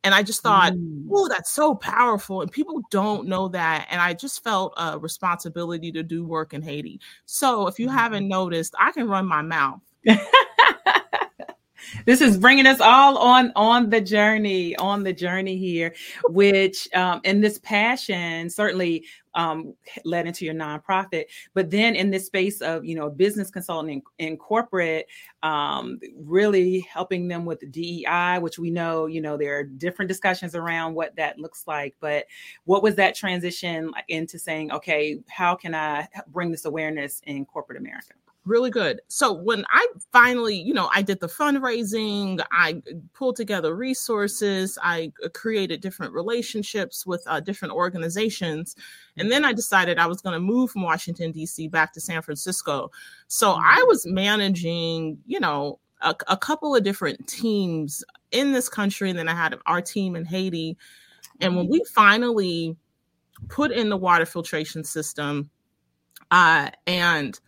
And 0.04 0.14
i 0.14 0.22
just 0.24 0.42
thought 0.44 0.74
Mm. 0.74 1.08
oh 1.12 1.28
that's 1.30 1.52
so 1.52 1.76
powerful. 1.76 2.42
And 2.42 2.52
people 2.52 2.82
don't 2.92 3.28
know 3.28 3.48
that 3.50 3.88
and 3.90 4.00
i 4.02 4.14
just 4.14 4.44
felt 4.44 4.74
a 4.78 5.00
responsibility 5.00 5.92
to 5.94 6.04
do 6.04 6.24
work 6.26 6.54
in 6.54 6.62
haiti. 6.62 7.00
So 7.26 7.68
if 7.68 7.80
you 7.80 7.88
Mhm. 7.88 7.94
haven't 7.94 8.28
noticed 8.28 8.76
i 8.80 8.92
can 8.92 9.08
run 9.08 9.26
my 9.26 9.42
mouth 9.42 9.80
this 12.06 12.22
is 12.22 12.38
bringing 12.38 12.66
us 12.66 12.80
all 12.80 13.18
on 13.18 13.52
on 13.56 13.90
the 13.90 14.02
journey 14.02 14.76
on 14.78 15.04
the 15.04 15.14
journey 15.14 15.58
here 15.58 15.94
which 16.30 16.88
um 16.94 17.22
and 17.26 17.44
this 17.44 17.60
passion 17.60 18.50
certainly 18.50 19.06
um 19.36 19.74
led 20.06 20.28
into 20.28 20.46
your 20.46 20.54
nonprofit 20.54 21.26
but 21.54 21.72
then 21.72 21.96
in 21.96 22.12
this 22.12 22.26
space 22.26 22.62
of 22.62 22.86
you 22.86 22.96
know 22.96 23.10
business 23.10 23.50
consulting 23.50 24.02
in 24.20 24.38
corporate 24.38 25.08
um 25.42 26.00
really 26.18 26.82
helping 26.82 27.28
them 27.28 27.46
with 27.46 27.72
DEI 27.72 28.38
which 28.40 28.60
we 28.60 28.70
know 28.70 29.08
you 29.08 29.22
know 29.22 29.36
there 29.36 29.58
are 29.58 29.64
different 29.64 30.10
discussions 30.10 30.56
around 30.56 30.94
what 30.94 31.16
that 31.16 31.40
looks 31.40 31.66
like 31.68 31.96
but 32.00 32.26
what 32.66 32.84
was 32.84 32.96
that 32.96 33.16
transition 33.16 33.92
into 34.08 34.38
saying 34.38 34.72
okay 34.72 35.20
how 35.30 35.56
can 35.56 35.74
I 35.74 36.08
bring 36.28 36.52
this 36.52 36.66
awareness 36.66 37.22
in 37.26 37.46
corporate 37.46 37.80
America 37.80 38.14
really 38.46 38.70
good. 38.70 39.02
So 39.08 39.32
when 39.32 39.64
I 39.70 39.88
finally, 40.12 40.56
you 40.56 40.74
know, 40.74 40.90
I 40.94 41.02
did 41.02 41.20
the 41.20 41.28
fundraising, 41.28 42.44
I 42.52 42.82
pulled 43.14 43.36
together 43.36 43.76
resources, 43.76 44.78
I 44.82 45.12
uh, 45.24 45.30
created 45.30 45.82
different 45.82 46.14
relationships 46.14 47.06
with 47.06 47.24
uh, 47.28 47.40
different 47.40 47.74
organizations, 47.74 48.76
and 49.18 49.32
then 49.32 49.46
I 49.46 49.54
decided 49.54 49.98
I 49.98 50.08
was 50.08 50.22
going 50.22 50.34
to 50.34 50.40
move 50.40 50.72
from 50.72 50.82
Washington 50.82 51.32
D.C. 51.32 51.68
back 51.70 51.94
to 51.94 52.02
San 52.02 52.22
Francisco. 52.22 52.92
So 53.28 53.52
I 53.52 53.84
was 53.88 54.06
managing, 54.06 55.18
you 55.26 55.40
know, 55.40 55.80
a, 56.02 56.16
a 56.28 56.38
couple 56.38 56.76
of 56.76 56.84
different 56.84 57.26
teams 57.28 58.04
in 58.32 58.52
this 58.52 58.68
country, 58.68 59.10
and 59.10 59.18
then 59.18 59.30
I 59.30 59.36
had 59.36 59.58
our 59.66 59.82
team 59.82 60.16
in 60.16 60.26
Haiti. 60.26 60.78
And 61.40 61.56
when 61.56 61.68
we 61.70 61.84
finally 61.94 62.76
put 63.48 63.72
in 63.72 63.90
the 63.90 63.98
water 63.98 64.26
filtration 64.26 64.84
system, 64.84 65.50
uh, 66.32 66.70
and 66.88 67.40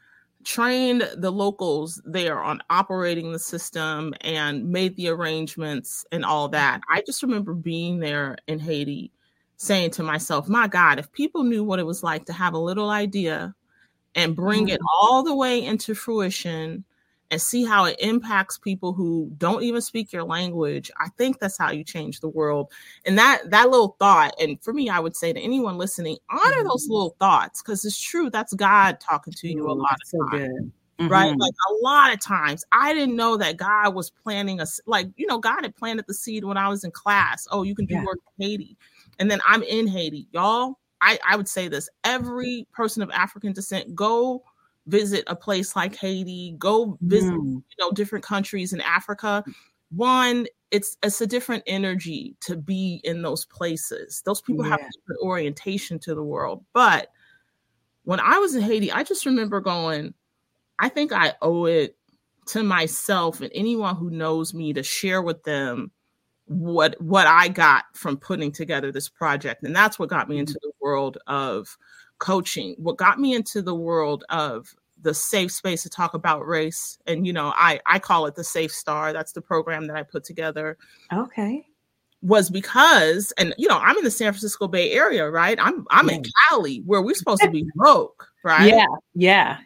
trained 0.46 1.10
the 1.18 1.32
locals 1.32 2.02
there 2.06 2.42
on 2.42 2.62
operating 2.70 3.32
the 3.32 3.40
system 3.40 4.14
and 4.22 4.70
made 4.70 4.96
the 4.96 5.10
arrangements 5.10 6.06
and 6.12 6.24
all 6.24 6.48
that. 6.50 6.82
I 6.90 7.02
just 7.06 7.24
remember 7.24 7.54
being 7.54 8.00
there 8.00 8.38
in 8.48 8.60
Haiti 8.60 9.12
saying 9.58 9.92
to 9.92 10.04
myself, 10.04 10.48
my 10.48 10.68
God, 10.68 11.00
if 11.00 11.12
people 11.12 11.44
knew 11.44 11.64
what 11.64 11.80
it 11.80 11.86
was 11.86 12.04
like 12.04 12.26
to 12.26 12.34
have 12.34 12.54
a 12.54 12.60
little 12.60 12.90
idea 12.90 13.56
and 14.14 14.36
bring 14.36 14.70
it 14.70 14.80
mm-hmm. 14.80 14.88
all 15.02 15.24
the 15.24 15.36
way 15.36 15.64
into 15.64 15.96
fruition 15.96 16.86
and 17.32 17.42
see 17.42 17.64
how 17.66 17.86
it 17.86 17.96
impacts 18.00 18.58
people 18.58 18.94
who 18.94 19.32
don't 19.38 19.64
even 19.64 19.82
speak 19.82 20.14
your 20.14 20.24
language 20.24 20.92
i 21.00 21.08
think 21.18 21.40
that's 21.40 21.58
how 21.58 21.72
you 21.72 21.84
change 21.84 22.20
the 22.20 22.30
world. 22.30 22.72
And 23.06 23.18
that 23.18 23.50
that 23.50 23.70
little 23.70 23.96
thought 24.00 24.34
and 24.40 24.62
for 24.64 24.74
me 24.74 24.90
i 24.90 25.00
would 25.00 25.16
say 25.16 25.34
to 25.34 25.40
anyone 25.40 25.78
listening 25.78 26.18
honor 26.30 26.64
those 26.64 26.86
mm-hmm. 26.86 26.94
little 26.94 27.16
thoughts 27.20 27.62
because 27.62 27.84
it's 27.86 28.00
true 28.00 28.30
that's 28.30 28.54
god 28.54 29.00
talking 29.00 29.34
to 29.34 29.48
you 29.48 29.68
a 29.70 29.74
lot 29.74 29.94
of 29.94 30.08
so 30.08 30.18
times 30.30 30.72
good. 31.00 31.10
right? 31.10 31.32
Mm-hmm. 31.32 31.40
Like 31.40 31.54
a 31.70 31.74
lot 31.84 32.14
of 32.14 32.20
times 32.22 32.64
i 32.72 32.94
didn't 32.94 33.16
know 33.16 33.38
that 33.38 33.58
god 33.58 33.96
was 33.96 34.10
planting 34.12 34.62
us 34.62 34.80
like 34.86 35.08
you 35.16 35.26
know 35.28 35.40
god 35.40 35.64
had 35.64 35.76
planted 35.76 36.06
the 36.08 36.14
seed 36.14 36.44
when 36.44 36.58
i 36.58 36.68
was 36.68 36.84
in 36.84 36.92
class. 36.92 37.48
Oh 37.52 37.64
you 37.64 37.76
can 37.76 37.86
do 37.86 37.96
Yeah. 37.96 38.06
work 38.06 38.20
in 38.40 38.46
haiti 38.46 38.78
and 39.20 39.30
then 39.32 39.42
i'm 39.48 39.64
in 39.64 39.88
haiti. 39.88 40.28
Y'all 40.32 40.78
i 41.02 41.20
i 41.28 41.36
would 41.36 41.48
say 41.50 41.68
this 41.68 41.90
every 42.04 42.68
person 42.72 43.02
of 43.02 43.10
african 43.12 43.52
descent 43.54 43.94
go 43.96 44.44
visit 44.88 45.24
a 45.28 45.36
place 45.36 45.76
like 45.76 45.96
haiti 45.96 46.56
go 46.60 46.98
visit 47.02 47.34
Mm. 47.34 47.56
you 47.56 47.76
know 47.80 47.92
different 47.92 48.24
countries 48.26 48.74
in 48.74 48.82
africa. 48.82 49.44
One 49.92 50.48
it's 50.72 50.98
it's 51.04 51.22
a 51.22 51.28
different 51.28 51.64
energy 51.68 52.36
to 52.42 52.56
be 52.58 53.00
in 53.04 53.22
those 53.22 53.46
places. 53.46 54.22
Those 54.26 54.42
people 54.42 54.64
have 54.64 54.80
a 54.80 54.92
different 54.92 55.22
orientation 55.24 56.00
to 56.00 56.14
the 56.16 56.24
world. 56.24 56.64
But 56.74 57.10
when 58.04 58.20
i 58.20 58.38
was 58.38 58.54
in 58.54 58.62
haiti 58.62 58.92
i 58.92 59.02
just 59.04 59.26
remember 59.26 59.60
going 59.60 60.14
i 60.78 60.88
think 60.90 61.12
i 61.12 61.34
owe 61.42 61.66
it 61.66 61.98
to 62.48 62.62
myself 62.62 63.42
and 63.42 63.50
anyone 63.56 63.96
who 63.96 64.12
knows 64.12 64.54
me 64.54 64.74
to 64.74 64.84
share 64.84 65.22
with 65.24 65.44
them 65.44 65.90
what 66.46 67.00
what 67.02 67.26
i 67.26 67.48
got 67.48 67.86
from 67.96 68.18
putting 68.18 68.52
together 68.52 68.92
this 68.92 69.10
project. 69.10 69.64
And 69.64 69.76
that's 69.76 69.98
what 69.98 70.10
got 70.10 70.30
me 70.30 70.38
into 70.38 70.54
the 70.62 70.72
world 70.80 71.18
of 71.26 71.76
coaching 72.20 72.76
what 72.78 72.98
got 72.98 73.20
me 73.20 73.34
into 73.34 73.62
the 73.62 73.76
world 73.76 74.24
of 74.30 74.74
the 75.02 75.14
safe 75.14 75.52
space 75.52 75.84
to 75.84 75.90
talk 75.90 76.14
about 76.14 76.48
race 76.48 76.98
and 77.06 77.28
you 77.28 77.34
know 77.34 77.54
i 77.56 77.80
i 77.86 78.00
call 78.00 78.26
it 78.26 78.36
the 78.36 78.44
safe 78.44 78.72
star 78.72 79.14
that's 79.14 79.34
the 79.34 79.42
program 79.42 79.88
that 79.88 79.96
i 79.96 80.04
put 80.04 80.24
together 80.24 80.78
okay. 81.14 81.66
was 82.22 82.50
because 82.50 83.32
and 83.38 83.54
you 83.58 83.68
know 83.68 83.78
i'm 83.78 83.98
in 83.98 84.04
the 84.04 84.12
san 84.12 84.32
francisco 84.32 84.68
bay 84.68 84.92
area 84.92 85.30
right? 85.30 85.58
I'm 85.62 85.86
i'm 85.92 86.10
in 86.10 86.24
cali 86.48 86.78
where 86.86 87.02
we're 87.02 87.16
supposed 87.16 87.42
to 87.42 87.52
be 87.52 87.66
woke 87.76 88.28
right? 88.44 88.68
Yeah 88.68 88.86
yeah. 89.14 89.58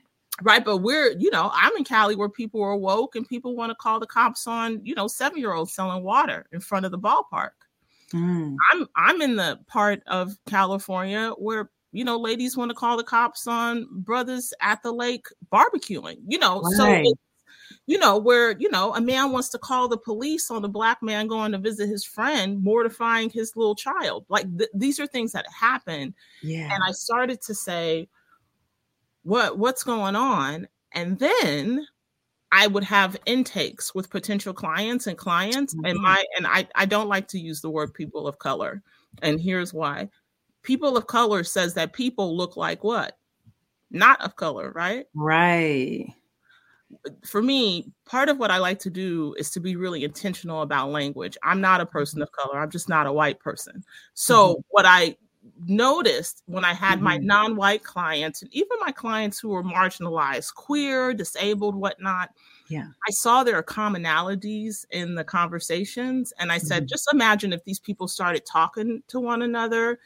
Right 0.41 0.63
but 0.63 0.77
we're 0.77 1.12
you 1.18 1.32
know 1.32 1.51
i'm 1.53 1.72
in 1.77 1.84
cali 1.84 2.15
where 2.15 2.29
people 2.29 2.62
are 2.62 2.75
woke 2.75 3.15
and 3.15 3.27
people 3.27 3.56
want 3.56 3.70
to 3.70 3.75
call 3.75 4.00
the 4.00 4.08
cops 4.08 4.48
on 4.48 4.84
you 4.84 4.96
know 4.96 5.08
seven 5.08 5.38
year 5.38 5.53
olds 5.53 5.74
selling 5.74 6.03
water 6.03 6.46
in 6.51 6.60
front 6.60 6.86
of 6.86 6.91
the 6.91 7.00
ballpark. 7.00 7.51
Mm. 8.13 8.56
i'm 8.72 8.88
i'm 8.96 9.22
in 9.22 9.36
the 9.36 9.60
part 9.68 10.01
of 10.08 10.36
california 10.48 11.29
where 11.38 11.70
you 11.91 12.03
know 12.03 12.17
ladies 12.17 12.58
want 12.58 12.69
to 12.69 12.75
call 12.75 12.98
the 12.98 13.03
cops 13.03 13.48
on 13.48 13.88
brothers 13.91 14.53
at 14.62 14.81
the 14.84 14.91
lake 14.91 15.25
barbecuing 15.51 16.17
you 16.27 16.38
know 16.39 16.62
so 16.63 17.00
Right. 17.00 17.03
it's, 17.03 17.19
you 17.88 17.98
know 18.00 18.17
where 18.17 18.58
you 18.60 18.69
know 18.72 18.93
a 18.96 19.01
man 19.01 19.31
wants 19.31 19.50
to 19.50 19.60
call 19.60 19.88
the 19.88 19.98
police 19.98 20.51
on 20.51 20.62
the 20.62 20.69
black 20.69 21.01
man 21.03 21.27
going 21.27 21.51
to 21.51 21.58
visit 21.60 21.88
his 21.89 22.05
friend 22.05 22.63
mortifying 22.63 23.29
his 23.29 23.55
little 23.55 23.75
child 23.75 24.25
like 24.29 24.46
th- 24.58 24.69
these 24.74 25.00
are 25.00 25.08
things 25.08 25.31
that 25.34 25.46
happen 25.51 26.13
yeah 26.41 26.74
and 26.74 26.84
I 26.88 26.91
started 26.93 27.41
to 27.43 27.55
say, 27.55 28.10
"What 29.24 29.58
what's 29.58 29.84
going 29.84 30.15
on?" 30.15 30.67
And 30.91 31.19
then 31.19 31.88
I 32.51 32.67
would 32.67 32.84
have 32.86 33.17
intakes 33.27 33.96
with 33.96 34.10
potential 34.12 34.53
clients 34.53 35.08
and 35.08 35.17
clients, 35.17 35.75
and 35.84 35.98
Mhm. 35.98 36.00
my 36.08 36.25
and 36.38 36.48
I 36.48 36.67
I 36.75 36.86
don't 36.88 37.10
like 37.10 37.27
to 37.29 37.39
use 37.39 37.62
the 37.62 37.69
word 37.72 37.93
people 37.96 38.27
of 38.27 38.39
color, 38.39 38.84
and 39.24 39.41
here's 39.41 39.74
why: 39.74 40.10
people 40.63 40.98
of 40.98 41.08
color 41.08 41.44
says 41.44 41.74
that 41.75 41.94
people 41.94 42.36
look 42.36 42.58
like 42.58 42.84
what, 42.84 43.18
not 43.92 44.22
of 44.22 44.36
color, 44.36 44.72
right? 44.72 45.06
right 45.13 46.13
for 47.24 47.42
me, 47.42 47.92
part 48.06 48.30
of 48.30 48.38
what 48.39 48.51
I 48.51 48.58
like 48.58 48.80
to 48.80 48.89
do 48.89 49.36
is 49.38 49.51
to 49.51 49.60
be 49.60 49.75
really 49.75 50.04
intentional 50.04 50.62
about 50.62 50.89
language. 50.89 51.38
I'm 51.44 51.62
not 51.62 51.82
a 51.82 51.86
person 51.86 52.22
of 52.22 52.32
color. 52.32 52.60
I'm 52.60 52.72
just 52.72 52.89
not 52.89 53.08
a 53.08 53.13
white 53.13 53.39
person. 53.39 53.84
So 54.13 54.63
what 54.70 54.86
I 54.86 55.16
noticed 55.66 56.44
when 56.48 56.66
I 56.66 56.74
had 56.74 57.01
my 57.01 57.18
Mhm. 57.18 57.24
non-white 57.24 57.84
clients 57.84 58.42
and 58.42 58.54
even 58.54 58.78
my 58.80 58.92
clients 58.92 59.39
who 59.39 59.50
were 59.50 59.63
marginalized, 59.63 60.54
queer, 60.56 61.13
disabled, 61.13 61.75
whatnot, 61.75 62.32
Yeah. 62.68 62.88
I 63.08 63.12
saw 63.12 63.44
there 63.44 63.56
are 63.56 63.63
commonalities 63.63 64.86
in 64.92 65.16
the 65.16 65.24
conversations. 65.24 66.34
And 66.39 66.51
I 66.51 66.58
said, 66.58 66.84
Mhm. 66.84 66.89
just 66.89 67.10
imagine 67.13 67.54
if 67.54 67.63
these 67.63 67.80
people 67.80 68.08
started 68.08 68.46
talking 68.46 69.04
to 69.08 69.20
one 69.20 69.42
another 69.42 70.00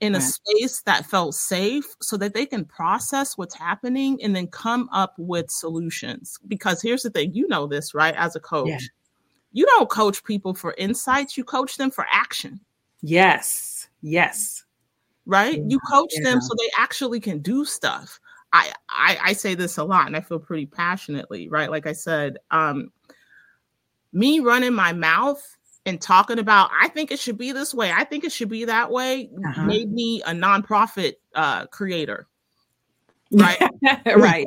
in 0.00 0.14
a 0.14 0.18
Right. 0.18 0.22
space 0.22 0.82
that 0.82 1.06
felt 1.06 1.34
safe 1.34 1.94
so 2.00 2.16
that 2.18 2.34
they 2.34 2.46
can 2.46 2.64
process 2.64 3.38
what's 3.38 3.54
happening 3.54 4.22
and 4.22 4.34
then 4.36 4.46
come 4.48 4.88
up 4.92 5.14
with 5.18 5.50
solutions. 5.50 6.38
Because 6.48 6.82
here's 6.82 7.02
the 7.02 7.10
thing 7.10 7.32
you 7.34 7.48
know 7.48 7.66
this, 7.66 7.94
right? 7.94 8.14
As 8.16 8.36
a 8.36 8.40
coach, 8.40 8.68
Yeah. 8.70 8.78
you 9.52 9.66
don't 9.66 9.88
coach 9.90 10.24
people 10.24 10.54
for 10.54 10.74
insights, 10.78 11.36
you 11.36 11.44
coach 11.44 11.76
them 11.76 11.90
for 11.90 12.06
action, 12.10 12.60
yes 13.02 13.88
yes 14.02 14.64
right? 15.26 15.62
You 15.64 15.78
coach 15.80 16.12
Yeah. 16.18 16.30
them 16.32 16.40
so 16.40 16.54
they 16.58 16.70
actually 16.78 17.20
can 17.20 17.38
do 17.40 17.64
stuff. 17.64 18.20
I, 18.52 18.72
I 18.90 19.18
I 19.22 19.32
say 19.34 19.54
this 19.54 19.78
a 19.78 19.84
lot 19.84 20.06
and 20.06 20.16
I 20.16 20.20
feel 20.20 20.38
pretty 20.38 20.66
passionately, 20.66 21.48
right? 21.48 21.70
Like 21.70 21.86
I 21.86 21.92
said, 21.92 22.38
um, 22.50 22.92
me 24.12 24.40
running 24.40 24.74
my 24.74 24.92
mouth 24.92 25.42
and 25.86 26.00
talking 26.00 26.38
about 26.38 26.70
I 26.78 26.88
think 26.88 27.10
it 27.12 27.18
should 27.18 27.38
be 27.38 27.52
this 27.52 27.74
way, 27.74 27.92
I 27.92 28.04
think 28.04 28.24
it 28.24 28.32
should 28.32 28.48
be 28.48 28.64
that 28.66 28.90
way, 28.90 29.30
Uh-huh. 29.44 29.64
made 29.66 29.92
me 29.92 30.22
a 30.22 30.30
nonprofit 30.30 31.14
uh, 31.34 31.66
creator. 31.66 32.26
Right. 33.32 33.58
right 34.16 34.46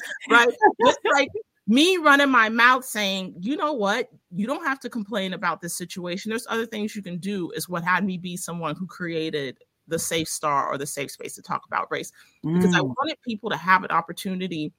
right? 0.30 0.48
Just 0.84 0.98
like 1.12 1.30
me 1.66 1.96
running 1.96 2.28
my 2.30 2.48
mouth 2.50 2.84
saying, 2.84 3.34
you 3.40 3.56
know 3.56 3.72
what, 3.72 4.08
you 4.30 4.46
don't 4.46 4.64
have 4.64 4.78
to 4.80 4.90
complain 4.90 5.32
about 5.32 5.60
this 5.62 5.74
situation. 5.76 6.28
There's 6.30 6.46
other 6.48 6.66
things 6.66 6.94
you 6.94 7.02
can 7.02 7.18
do, 7.18 7.50
is 7.52 7.68
what 7.68 7.84
had 7.84 8.04
me 8.04 8.18
be 8.18 8.36
someone 8.36 8.74
who 8.76 8.86
created 8.86 9.58
the 9.86 9.98
safe 9.98 10.28
star 10.28 10.68
or 10.68 10.76
the 10.76 10.86
safe 10.86 11.10
space 11.10 11.34
to 11.36 11.42
talk 11.42 11.62
about 11.66 11.90
race 11.90 12.12
because 12.52 12.70
I 12.74 12.80
Mm. 12.80 12.94
wanted 12.98 13.16
people 13.26 13.48
to 13.50 13.56
have 13.56 13.82
an 13.84 13.90
opportunity 13.90 14.72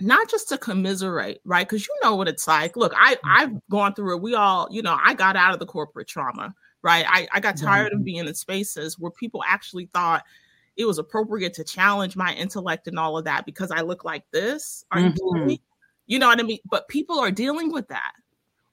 not 0.00 0.30
just 0.30 0.48
to 0.48 0.58
commiserate, 0.58 1.40
right? 1.44 1.68
Because 1.68 1.86
you 1.86 1.94
know 2.02 2.14
what 2.14 2.28
it's 2.28 2.46
like. 2.46 2.76
Look, 2.76 2.92
I 2.96 3.16
I've 3.24 3.52
gone 3.68 3.94
through 3.94 4.16
it. 4.16 4.22
We 4.22 4.34
all, 4.34 4.68
you 4.70 4.82
know, 4.82 4.96
I 5.02 5.14
got 5.14 5.36
out 5.36 5.52
of 5.52 5.58
the 5.58 5.66
corporate 5.66 6.08
trauma, 6.08 6.54
right? 6.82 7.04
I, 7.08 7.28
I 7.32 7.40
got 7.40 7.56
tired 7.56 7.92
of 7.92 8.04
being 8.04 8.26
in 8.26 8.34
spaces 8.34 8.98
where 8.98 9.10
people 9.10 9.42
actually 9.46 9.90
thought 9.92 10.24
it 10.76 10.84
was 10.84 10.98
appropriate 10.98 11.52
to 11.54 11.64
challenge 11.64 12.16
my 12.16 12.32
intellect 12.34 12.86
and 12.86 12.98
all 12.98 13.18
of 13.18 13.24
that 13.24 13.44
because 13.44 13.72
I 13.72 13.80
look 13.80 14.04
like 14.04 14.24
this. 14.32 14.84
Are 14.92 15.00
you 15.00 15.10
Mhm. 15.10 15.46
me? 15.46 15.62
You 16.06 16.18
know 16.20 16.28
what 16.28 16.38
I 16.38 16.44
mean? 16.44 16.60
But 16.70 16.86
people 16.88 17.18
are 17.18 17.32
dealing 17.32 17.72
with 17.72 17.88
that 17.88 18.12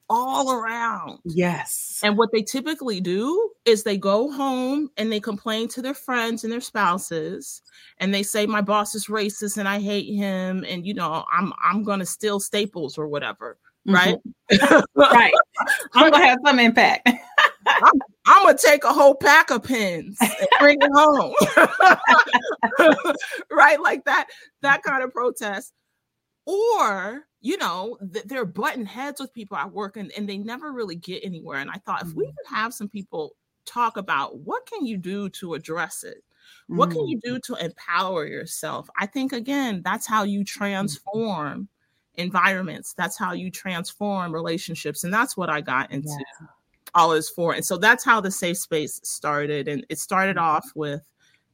all 0.09 0.51
around. 0.51 1.19
Yes. 1.25 1.99
And 2.03 2.17
what 2.17 2.29
they 2.31 2.41
typically 2.41 3.01
do 3.01 3.51
is 3.65 3.83
they 3.83 3.97
go 3.97 4.31
home 4.31 4.89
and 4.97 5.11
they 5.11 5.19
complain 5.19 5.67
to 5.69 5.81
their 5.81 5.93
friends 5.93 6.43
and 6.43 6.53
their 6.53 6.61
spouses 6.61 7.61
and 7.99 8.13
they 8.13 8.23
say 8.23 8.45
my 8.45 8.61
boss 8.61 8.95
is 8.95 9.07
racist 9.07 9.57
and 9.57 9.67
I 9.67 9.79
hate 9.79 10.13
him 10.13 10.65
and 10.67 10.85
you 10.85 10.93
know 10.93 11.25
I'm 11.31 11.53
I'm 11.63 11.83
going 11.83 11.99
to 11.99 12.05
steal 12.05 12.39
staples 12.39 12.97
or 12.97 13.07
whatever, 13.07 13.57
right? 13.87 14.17
Mhm. 14.51 14.83
right. 14.95 15.33
I'm 15.93 16.11
gonna 16.11 16.25
have 16.25 16.39
some 16.45 16.59
impact. 16.59 17.09
I'm 18.27 18.43
going 18.43 18.57
to 18.57 18.67
take 18.67 18.83
a 18.83 18.93
whole 18.93 19.15
pack 19.15 19.49
of 19.49 19.63
pins 19.63 20.17
and 20.21 20.47
bring 20.59 20.77
it 20.81 20.91
home. 20.93 21.33
right? 23.51 23.79
Like 23.81 24.05
that 24.05 24.27
that 24.61 24.83
kind 24.83 25.03
of 25.03 25.11
protest 25.11 25.73
or 26.45 27.25
you 27.41 27.57
know 27.57 27.97
th- 28.13 28.25
they're 28.25 28.45
butting 28.45 28.85
heads 28.85 29.19
with 29.19 29.33
people 29.33 29.57
at 29.57 29.71
work 29.71 29.97
and, 29.97 30.11
and 30.17 30.27
they 30.27 30.37
never 30.37 30.71
really 30.71 30.95
get 30.95 31.23
anywhere 31.23 31.59
and 31.59 31.71
i 31.71 31.77
thought 31.85 32.03
if 32.03 32.13
we 32.13 32.25
Mhm. 32.25 32.35
could 32.35 32.55
have 32.55 32.73
some 32.73 32.89
people 32.89 33.35
talk 33.65 33.97
about 33.97 34.37
what 34.39 34.65
can 34.65 34.85
you 34.85 34.97
do 34.97 35.29
to 35.29 35.53
address 35.55 36.03
it? 36.03 36.23
What 36.67 36.91
can 36.91 37.07
you 37.07 37.17
mm-hmm. 37.17 37.33
do 37.33 37.39
to 37.45 37.65
empower 37.65 38.27
yourself? 38.27 38.87
I 38.99 39.05
think 39.05 39.33
again 39.33 39.81
that's 39.83 40.07
how 40.07 40.23
you 40.23 40.41
mm-hmm. 40.41 40.59
transform 40.59 41.67
environments. 42.15 42.93
That's 42.93 43.17
how 43.17 43.33
you 43.33 43.51
transform 43.51 44.33
relationships 44.33 45.03
and 45.03 45.13
that's 45.13 45.35
what 45.35 45.49
i 45.49 45.61
got 45.61 45.91
into 45.91 46.09
Yeah. 46.09 46.47
all 46.93 47.11
is 47.11 47.29
for 47.29 47.53
and 47.53 47.65
so 47.65 47.77
that's 47.77 48.05
how 48.05 48.21
the 48.21 48.31
safe 48.31 48.57
space 48.57 49.01
started 49.03 49.67
and 49.67 49.85
it 49.89 49.99
started 49.99 50.37
mm-hmm. 50.37 50.45
off 50.45 50.65
with 50.75 51.01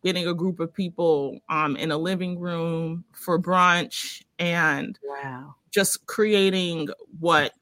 getting 0.03 0.27
a 0.27 0.33
group 0.33 0.59
of 0.59 0.73
people 0.73 1.39
um, 1.49 1.75
in 1.75 1.91
a 1.91 1.97
living 1.97 2.39
room 2.39 3.03
for 3.13 3.39
brunch 3.39 4.23
and 4.39 4.97
Wow. 5.03 5.55
just 5.71 6.05
creating 6.07 6.89
what 7.19 7.53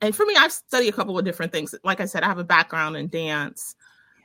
and 0.00 0.14
for 0.14 0.24
me 0.26 0.34
i've 0.38 0.52
studied 0.52 0.88
a 0.88 0.92
couple 0.92 1.18
of 1.18 1.24
different 1.24 1.52
things. 1.52 1.74
Like 1.84 2.00
i 2.00 2.04
said 2.06 2.22
i 2.22 2.26
have 2.26 2.38
a 2.38 2.44
background 2.44 2.96
in 2.96 3.08
dance. 3.08 3.74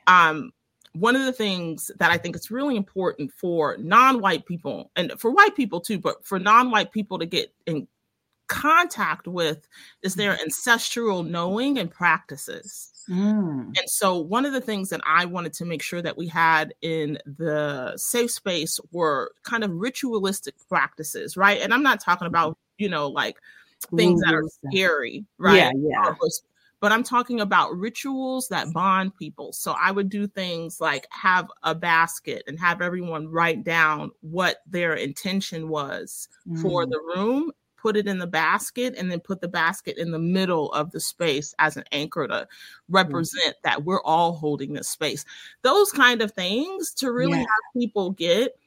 Um 0.06 0.52
one 0.92 1.14
of 1.14 1.24
the 1.26 1.32
things 1.32 1.90
that 1.98 2.10
i 2.10 2.16
think 2.16 2.34
is 2.36 2.50
really 2.50 2.76
important 2.76 3.30
for 3.32 3.76
non-white 3.78 4.46
people 4.46 4.90
and 4.96 5.12
for 5.18 5.30
white 5.30 5.54
people 5.54 5.80
too 5.80 5.98
but 5.98 6.24
for 6.24 6.38
non-white 6.38 6.90
people 6.90 7.18
to 7.18 7.26
get 7.26 7.52
in 7.66 7.86
contact 8.48 9.26
with 9.26 9.66
is 10.02 10.14
their 10.14 10.40
ancestral 10.40 11.22
knowing 11.22 11.78
and 11.78 11.90
practices 11.90 12.92
Mm. 13.08 13.72
and 13.78 13.88
so, 13.88 14.18
one 14.18 14.44
of 14.44 14.52
the 14.52 14.60
things 14.60 14.88
that 14.90 15.00
I 15.06 15.24
wanted 15.26 15.52
to 15.54 15.64
make 15.64 15.82
sure 15.82 16.02
that 16.02 16.16
we 16.16 16.26
had 16.28 16.74
in 16.82 17.18
the 17.24 17.92
safe 17.96 18.30
space 18.32 18.80
were 18.92 19.32
kind 19.44 19.62
of 19.64 19.70
ritualistic 19.72 20.54
practices, 20.68 21.36
right? 21.36 21.60
And 21.60 21.72
I'm 21.72 21.82
not 21.82 22.00
talking 22.00 22.26
about, 22.26 22.58
you 22.78 22.88
know, 22.88 23.08
like 23.08 23.36
things 23.96 24.20
that 24.22 24.34
are 24.34 24.44
scary, 24.70 25.24
right? 25.38 25.56
Yeah, 25.56 25.70
yeah. 25.76 26.14
But 26.80 26.92
I'm 26.92 27.02
talking 27.02 27.40
about 27.40 27.74
rituals 27.76 28.48
that 28.48 28.70
bond 28.72 29.16
people. 29.16 29.52
So 29.54 29.74
I 29.80 29.90
would 29.90 30.10
do 30.10 30.26
things 30.26 30.78
like 30.78 31.06
have 31.10 31.50
a 31.62 31.74
basket 31.74 32.42
and 32.46 32.60
have 32.60 32.82
everyone 32.82 33.28
write 33.28 33.64
down 33.64 34.10
what 34.20 34.58
their 34.66 34.92
intention 34.94 35.68
was 35.68 36.28
for 36.60 36.84
Mm. 36.84 36.90
the 36.90 37.00
room, 37.00 37.52
put 37.86 37.96
it 37.96 38.08
in 38.08 38.18
the 38.18 38.26
basket, 38.26 38.96
and 38.98 39.12
then 39.12 39.20
put 39.20 39.40
the 39.40 39.46
basket 39.46 39.96
in 39.96 40.10
the 40.10 40.18
middle 40.18 40.72
of 40.72 40.90
the 40.90 40.98
space 40.98 41.54
as 41.60 41.76
an 41.76 41.84
anchor 41.92 42.26
to 42.26 42.34
mm. 42.34 42.46
represent 42.88 43.54
that 43.62 43.84
we're 43.84 44.02
all 44.02 44.32
holding 44.32 44.72
this 44.72 44.88
space. 44.88 45.24
Those 45.62 45.92
kind 45.92 46.20
of 46.20 46.32
things 46.32 46.92
to 46.94 47.12
really 47.12 47.38
Yeah. 47.38 47.38
have 47.38 47.80
people 47.80 48.10
get 48.10 48.58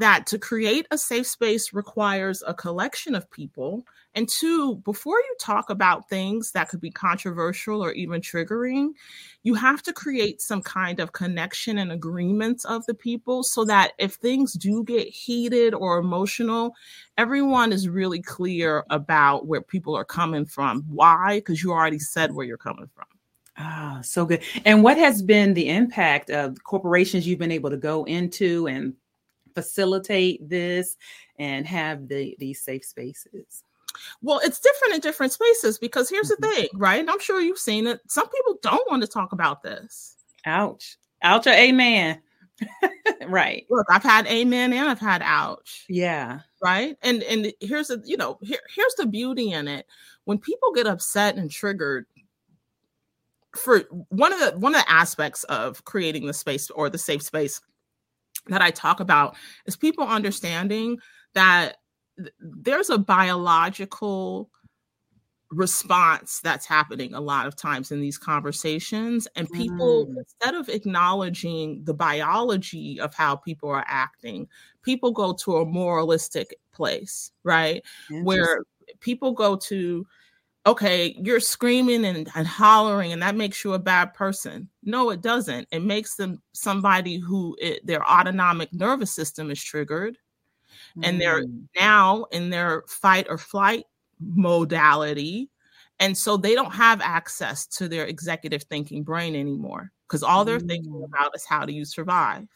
that 0.00 0.26
to 0.26 0.38
create 0.38 0.86
a 0.90 0.98
safe 0.98 1.26
space 1.26 1.72
requires 1.72 2.42
a 2.46 2.52
collection 2.52 3.14
of 3.14 3.30
people. 3.30 3.86
And 4.14 4.28
two, 4.28 4.76
before 4.76 5.18
you 5.18 5.36
talk 5.38 5.70
about 5.70 6.08
things 6.08 6.50
that 6.52 6.68
could 6.68 6.80
be 6.80 6.90
controversial 6.90 7.82
or 7.82 7.92
even 7.92 8.20
triggering, 8.20 8.90
you 9.44 9.54
have 9.54 9.82
to 9.84 9.92
create 9.92 10.40
some 10.40 10.62
kind 10.62 10.98
of 10.98 11.12
connection 11.12 11.78
and 11.78 11.92
agreements 11.92 12.64
of 12.64 12.84
the 12.86 12.94
people 12.94 13.44
so 13.44 13.64
that 13.66 13.92
if 13.98 14.14
things 14.14 14.54
do 14.54 14.82
get 14.82 15.06
heated 15.06 15.72
or 15.72 15.98
emotional, 15.98 16.74
everyone 17.16 17.72
is 17.72 17.88
really 17.88 18.20
clear 18.20 18.84
about 18.90 19.46
where 19.46 19.62
people 19.62 19.96
are 19.96 20.04
coming 20.04 20.44
from. 20.44 20.82
Why? 20.88 21.36
Because 21.36 21.62
you 21.62 21.70
already 21.70 22.00
said 22.00 22.34
where 22.34 22.44
you're 22.44 22.56
coming 22.58 22.88
from. 22.92 23.06
Ah, 23.56 24.00
so 24.02 24.24
good. 24.24 24.42
And 24.64 24.82
what 24.82 24.96
has 24.96 25.22
been 25.22 25.54
the 25.54 25.68
impact 25.68 26.30
of 26.30 26.56
corporations 26.64 27.26
you've 27.26 27.38
been 27.38 27.52
able 27.52 27.70
to 27.70 27.76
go 27.76 28.04
into 28.04 28.66
and 28.66 28.94
facilitate 29.54 30.48
this 30.48 30.96
and 31.38 31.66
have 31.66 32.08
the 32.08 32.36
these 32.38 32.60
safe 32.62 32.84
spaces? 32.84 33.64
Well, 34.22 34.40
it's 34.44 34.60
different 34.60 34.94
in 34.94 35.00
different 35.00 35.32
spaces 35.32 35.78
because 35.78 36.08
here's 36.08 36.28
the 36.28 36.36
Mhm. 36.36 36.54
thing, 36.54 36.68
right? 36.74 37.00
And 37.00 37.10
I'm 37.10 37.18
sure 37.20 37.40
you've 37.40 37.58
seen 37.58 37.86
it. 37.86 38.00
Some 38.08 38.28
people 38.28 38.58
don't 38.62 38.88
want 38.90 39.02
to 39.02 39.08
talk 39.08 39.32
about 39.32 39.62
this. 39.62 40.16
Ouch. 40.46 40.96
Ouch 41.22 41.46
or 41.46 41.50
amen. 41.50 42.22
right. 43.26 43.66
Look, 43.70 43.86
I've 43.90 44.02
had 44.02 44.26
amen 44.26 44.72
and 44.72 44.88
I've 44.88 45.00
had 45.00 45.22
ouch, 45.22 45.86
Yeah. 45.88 46.40
right? 46.62 46.96
And 47.02 47.22
and 47.24 47.52
here's 47.60 47.88
the, 47.88 48.00
you 48.04 48.16
know, 48.16 48.38
here, 48.42 48.60
here's 48.74 48.94
the 48.94 49.06
beauty 49.06 49.52
in 49.52 49.66
it. 49.68 49.86
When 50.24 50.38
people 50.38 50.72
get 50.72 50.86
upset 50.86 51.36
and 51.36 51.50
triggered, 51.50 52.06
for 53.56 53.80
one 54.10 54.32
of 54.32 54.38
the 54.38 54.58
one 54.58 54.74
of 54.74 54.80
the 54.82 54.90
aspects 54.90 55.42
of 55.44 55.84
creating 55.84 56.26
the 56.26 56.32
space 56.34 56.70
or 56.70 56.88
the 56.88 56.98
safe 56.98 57.22
space 57.22 57.60
that 58.50 58.62
I 58.62 58.70
talk 58.70 59.00
about 59.00 59.36
is 59.66 59.76
people 59.76 60.06
understanding 60.06 60.98
that 61.34 61.76
th- 62.18 62.32
there's 62.40 62.90
a 62.90 62.98
biological 62.98 64.50
response 65.52 66.40
that's 66.44 66.64
happening 66.64 67.12
a 67.12 67.20
lot 67.20 67.46
of 67.46 67.56
times 67.56 67.90
in 67.90 68.00
these 68.00 68.16
conversations 68.16 69.26
and 69.34 69.50
people 69.50 70.06
Mm. 70.06 70.18
instead 70.18 70.54
of 70.54 70.68
acknowledging 70.68 71.82
the 71.84 71.94
biology 71.94 73.00
of 73.00 73.14
how 73.14 73.34
people 73.34 73.68
are 73.68 73.84
acting 73.88 74.46
people 74.82 75.10
go 75.10 75.32
to 75.32 75.56
a 75.56 75.64
moralistic 75.66 76.54
place 76.72 77.32
right 77.42 77.82
where 78.22 78.62
people 79.00 79.32
go 79.32 79.56
to 79.56 80.06
okay 80.66 81.16
you're 81.22 81.40
screaming 81.40 82.04
and, 82.04 82.28
and 82.34 82.46
hollering 82.46 83.12
and 83.12 83.22
that 83.22 83.34
makes 83.34 83.64
you 83.64 83.72
a 83.72 83.78
bad 83.78 84.12
person 84.12 84.68
no 84.82 85.10
it 85.10 85.22
doesn't 85.22 85.66
it 85.72 85.82
makes 85.82 86.16
them 86.16 86.40
somebody 86.52 87.18
who 87.18 87.56
it, 87.60 87.84
their 87.86 88.06
autonomic 88.08 88.70
nervous 88.72 89.12
system 89.12 89.50
is 89.50 89.62
triggered 89.62 90.18
and 91.02 91.20
they're 91.20 91.42
Mm. 91.42 91.62
now 91.78 92.24
in 92.32 92.50
their 92.50 92.84
fight 92.88 93.26
or 93.30 93.38
flight 93.38 93.84
modality 94.20 95.48
and 95.98 96.16
so 96.16 96.36
they 96.36 96.54
don't 96.54 96.72
have 96.74 97.00
access 97.00 97.66
to 97.66 97.88
their 97.88 98.04
executive 98.06 98.62
thinking 98.64 99.02
brain 99.02 99.34
anymore 99.34 99.90
because 100.06 100.22
all 100.22 100.44
they're 100.44 100.60
thinking 100.60 100.92
Mm. 100.92 101.04
about 101.06 101.34
is 101.34 101.46
how 101.46 101.64
do 101.64 101.72
you 101.72 101.86
survive 101.86 102.46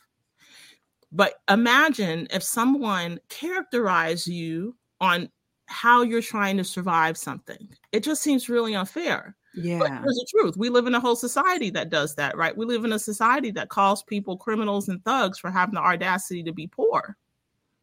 but 1.11 1.35
imagine 1.49 2.27
if 2.31 2.43
someone 2.43 3.19
characterized 3.31 4.27
you 4.27 4.77
on 5.01 5.31
how 5.67 6.03
you're 6.03 6.23
trying 6.23 6.57
to 6.57 6.65
survive 6.65 7.17
something. 7.17 7.69
It 7.93 8.03
just 8.03 8.23
seems 8.23 8.49
really 8.49 8.75
unfair. 8.75 9.37
But 9.55 9.65
yeah. 9.65 9.79
here's 10.03 10.17
the 10.17 10.27
truth 10.31 10.57
we 10.57 10.69
live 10.69 10.89
in 10.89 10.97
a 10.97 11.01
whole 11.01 11.15
society 11.15 11.71
that 11.71 11.89
does 11.89 12.17
that 12.17 12.37
right? 12.37 12.57
We 12.57 12.67
live 12.67 12.85
in 12.85 12.93
a 12.93 12.99
society 12.99 13.53
that 13.53 13.69
calls 13.69 14.03
people 14.03 14.37
criminals 14.37 14.89
and 14.89 15.05
thugs 15.05 15.39
for 15.39 15.51
having 15.51 15.77
the 15.77 15.81
audacity 15.81 16.43
to 16.43 16.53
be 16.53 16.67
poor. 16.67 17.17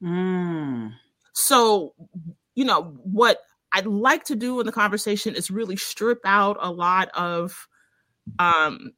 Mm. 0.04 0.94
so 1.34 1.94
you 2.56 2.66
know 2.66 2.98
what 3.04 3.38
i'd 3.74 3.86
like 3.86 4.24
to 4.24 4.36
do 4.36 4.60
in 4.60 4.66
the 4.66 4.72
conversation 4.72 5.36
is 5.36 5.52
really 5.52 5.76
strip 5.76 6.20
out 6.26 6.58
a 6.60 6.72
lot 6.72 7.10
of 7.10 7.68
um 8.40 8.92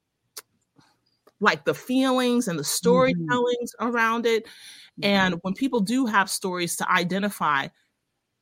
like 1.40 1.64
the 1.64 1.74
feelings 1.74 2.48
and 2.48 2.58
the 2.58 2.64
storytellings 2.64 3.70
around 3.80 4.26
it. 4.26 4.46
And 5.02 5.36
when 5.42 5.54
people 5.54 5.80
do 5.80 6.06
have 6.06 6.30
stories 6.30 6.76
to 6.76 6.90
identify 6.90 7.68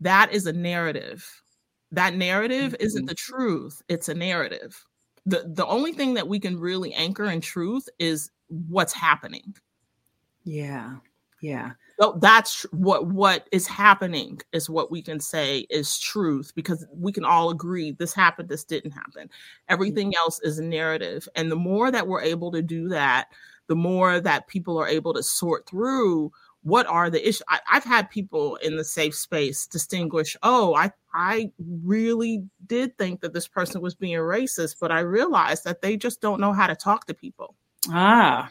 that 0.02 0.32
is 0.32 0.46
a 0.46 0.52
narrative 0.52 1.42
that 1.90 2.14
narrative 2.14 2.74
isn't 2.80 3.04
Mhm. 3.04 3.08
the 3.08 3.14
truth 3.14 3.82
it's 3.88 4.08
a 4.08 4.14
narrative 4.14 4.84
the 5.26 5.44
the 5.54 5.66
only 5.66 5.92
thing 5.92 6.14
that 6.14 6.28
we 6.28 6.40
can 6.40 6.58
really 6.58 6.92
anchor 6.94 7.24
in 7.26 7.40
truth 7.40 7.88
is 7.98 8.30
what's 8.48 8.92
happening 8.92 9.54
yeah. 10.44 10.96
Yeah. 11.40 11.72
so 12.00 12.18
that's 12.20 12.62
what 12.72 13.06
what 13.08 13.48
is 13.52 13.66
happening 13.66 14.40
is 14.52 14.70
what 14.70 14.90
we 14.92 15.02
can 15.02 15.18
say 15.20 15.60
is 15.70 15.98
truth 15.98 16.52
because 16.54 16.86
we 16.94 17.10
can 17.12 17.24
all 17.24 17.50
agree 17.50 17.90
this 17.92 18.14
happened 18.14 18.48
this 18.48 18.64
didn't 18.64 18.92
happen 18.92 19.28
everything 19.68 20.14
else 20.16 20.40
is 20.44 20.58
a 20.58 20.64
narrative 20.64 21.28
and 21.34 21.50
the 21.50 21.56
more 21.56 21.90
that 21.90 22.06
we're 22.06 22.22
able 22.22 22.52
to 22.52 22.62
do 22.62 22.88
that 22.88 23.26
the 23.66 23.74
more 23.76 24.20
that 24.20 24.46
people 24.46 24.78
are 24.78 24.86
able 24.88 25.12
to 25.14 25.22
sort 25.22 25.66
through 25.68 26.30
what 26.62 26.86
are 26.86 27.10
the 27.10 27.20
issues 27.20 27.42
I, 27.48 27.60
have 27.66 27.84
had 27.84 28.10
people 28.10 28.56
in 28.56 28.76
the 28.76 28.84
safe 28.84 29.14
space 29.14 29.66
distinguish 29.66 30.36
oh 30.42 30.74
i 30.74 30.90
i 31.14 31.50
really 31.84 32.44
did 32.66 32.96
think 32.98 33.20
that 33.20 33.32
this 33.32 33.48
person 33.48 33.80
was 33.80 33.94
being 33.94 34.16
racist 34.16 34.76
but 34.80 34.92
i 34.92 35.00
realized 35.00 35.64
that 35.64 35.82
they 35.82 35.96
just 35.96 36.20
don't 36.20 36.40
know 36.40 36.52
how 36.52 36.66
to 36.66 36.76
talk 36.76 37.06
to 37.06 37.14
people 37.14 37.54
ah 37.90 38.50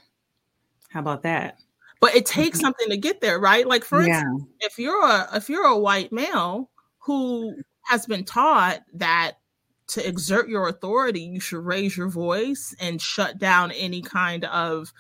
how 0.89 0.99
about 0.99 1.23
that 1.23 1.57
but 1.99 2.15
it 2.15 2.25
takes 2.25 2.57
mm-hmm. 2.57 2.65
something 2.65 2.89
to 2.89 2.97
get 2.97 3.21
there 3.21 3.39
right 3.39 3.67
like 3.67 3.83
for 3.83 4.01
yeah. 4.01 4.19
instance 4.19 4.43
if 4.59 4.77
you're 4.77 5.05
a 5.05 5.29
if 5.33 5.49
you're 5.49 5.65
a 5.65 5.77
white 5.77 6.11
male 6.11 6.69
who 6.99 7.55
has 7.83 8.05
been 8.05 8.23
taught 8.23 8.81
that 8.93 9.33
to 9.87 10.05
exert 10.07 10.49
your 10.49 10.67
authority 10.67 11.21
you 11.21 11.39
should 11.39 11.63
raise 11.65 11.95
your 11.95 12.09
voice 12.09 12.75
and 12.79 13.01
shut 13.01 13.37
down 13.37 13.71
any 13.71 14.01
kind 14.01 14.45
of 14.45 14.93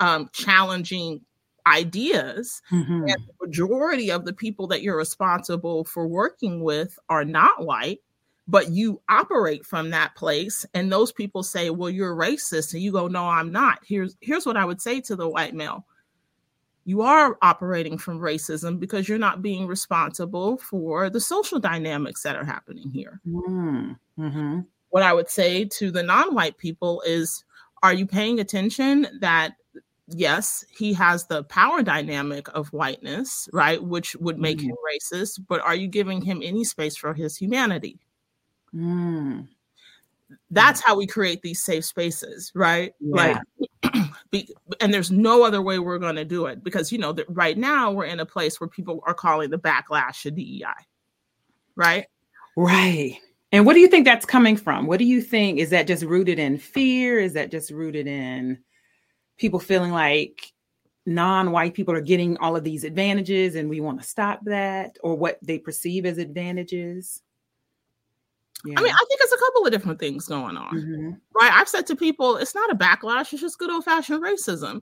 um, 0.00 0.28
challenging 0.32 1.20
ideas 1.66 2.62
mm-hmm. 2.70 3.04
and 3.08 3.16
the 3.26 3.46
majority 3.46 4.10
of 4.10 4.24
the 4.24 4.32
people 4.32 4.66
that 4.68 4.82
you're 4.82 4.96
responsible 4.96 5.84
for 5.84 6.06
working 6.06 6.62
with 6.62 6.98
are 7.08 7.24
not 7.24 7.64
white 7.64 8.00
but 8.48 8.70
you 8.70 9.00
operate 9.08 9.66
from 9.66 9.90
that 9.90 10.14
place 10.14 10.64
and 10.72 10.92
those 10.92 11.10
people 11.10 11.42
say 11.42 11.70
well 11.70 11.90
you're 11.90 12.14
racist 12.14 12.72
and 12.72 12.82
you 12.82 12.92
go 12.92 13.08
no 13.08 13.26
i'm 13.26 13.50
not 13.50 13.80
here's 13.84 14.16
here's 14.20 14.46
what 14.46 14.56
i 14.56 14.64
would 14.64 14.80
say 14.80 15.00
to 15.00 15.16
the 15.16 15.28
white 15.28 15.54
male 15.54 15.84
you 16.84 17.02
are 17.02 17.36
operating 17.42 17.98
from 17.98 18.20
racism 18.20 18.78
because 18.78 19.08
you're 19.08 19.18
not 19.18 19.42
being 19.42 19.66
responsible 19.66 20.56
for 20.58 21.10
the 21.10 21.20
social 21.20 21.58
dynamics 21.58 22.22
that 22.22 22.36
are 22.36 22.44
happening 22.44 22.90
here 22.90 23.20
mm, 23.26 23.96
mm-hmm. 24.18 24.60
what 24.90 25.02
i 25.02 25.12
would 25.12 25.28
say 25.28 25.64
to 25.64 25.90
the 25.90 26.02
non-white 26.02 26.56
people 26.58 27.02
is 27.06 27.44
are 27.82 27.92
you 27.92 28.06
paying 28.06 28.40
attention 28.40 29.06
that 29.20 29.54
yes, 30.08 30.64
he 30.70 30.92
has 30.94 31.26
the 31.26 31.44
power 31.44 31.82
dynamic 31.82 32.48
of 32.54 32.68
whiteness, 32.68 33.48
right, 33.52 33.82
which 33.82 34.14
would 34.16 34.38
make 34.38 34.58
mm. 34.58 34.64
him 34.64 34.76
racist, 34.94 35.40
but 35.48 35.60
are 35.60 35.74
you 35.74 35.88
giving 35.88 36.20
him 36.20 36.42
any 36.44 36.64
space 36.64 36.96
for 36.96 37.14
his 37.14 37.36
humanity? 37.36 37.98
Mm. 38.74 39.48
That's 40.50 40.80
how 40.80 40.96
we 40.96 41.06
create 41.06 41.42
these 41.42 41.62
safe 41.62 41.84
spaces, 41.84 42.52
right? 42.54 42.92
Yeah. 43.00 43.40
Like, 43.82 43.94
be, 44.30 44.48
and 44.80 44.92
there's 44.92 45.10
no 45.10 45.44
other 45.44 45.62
way 45.62 45.78
we're 45.78 45.98
going 45.98 46.16
to 46.16 46.24
do 46.24 46.46
it 46.46 46.64
because 46.64 46.90
you 46.90 46.98
know 46.98 47.12
that 47.12 47.26
right 47.28 47.56
now 47.56 47.90
we're 47.90 48.06
in 48.06 48.20
a 48.20 48.26
place 48.26 48.60
where 48.60 48.68
people 48.68 49.00
are 49.06 49.14
calling 49.14 49.50
the 49.50 49.58
backlash 49.58 50.26
of 50.26 50.34
DEI, 50.34 50.64
right? 51.76 52.06
Right. 52.56 53.18
And 53.52 53.64
what 53.64 53.74
do 53.74 53.80
you 53.80 53.88
think 53.88 54.04
that's 54.04 54.26
coming 54.26 54.56
from? 54.56 54.86
What 54.86 54.98
do 54.98 55.04
you 55.04 55.22
think? 55.22 55.58
Is 55.58 55.70
that 55.70 55.86
just 55.86 56.02
rooted 56.02 56.38
in 56.38 56.58
fear? 56.58 57.18
Is 57.18 57.34
that 57.34 57.50
just 57.50 57.70
rooted 57.70 58.06
in 58.06 58.58
people 59.36 59.60
feeling 59.60 59.92
like 59.92 60.52
non-white 61.06 61.74
people 61.74 61.94
are 61.94 62.00
getting 62.00 62.36
all 62.38 62.56
of 62.56 62.64
these 62.64 62.82
advantages 62.82 63.54
and 63.54 63.70
we 63.70 63.80
want 63.80 64.00
to 64.00 64.06
stop 64.06 64.40
that 64.44 64.98
or 65.02 65.16
what 65.16 65.38
they 65.42 65.58
perceive 65.58 66.04
as 66.04 66.18
advantages 66.18 67.22
yeah. 68.64 68.74
I 68.78 68.82
mean, 68.82 68.92
I 68.92 69.04
think 69.06 69.20
it's 69.22 69.32
a 69.32 69.38
couple 69.38 69.66
of 69.66 69.72
different 69.72 70.00
things 70.00 70.26
going 70.26 70.56
on, 70.56 70.74
mm-hmm. 70.74 71.10
right? 71.34 71.52
I've 71.52 71.68
said 71.68 71.86
to 71.86 71.96
people, 71.96 72.36
it's 72.36 72.54
not 72.54 72.72
a 72.72 72.74
backlash; 72.74 73.32
it's 73.32 73.42
just 73.42 73.58
good 73.58 73.70
old-fashioned 73.70 74.22
racism. 74.22 74.80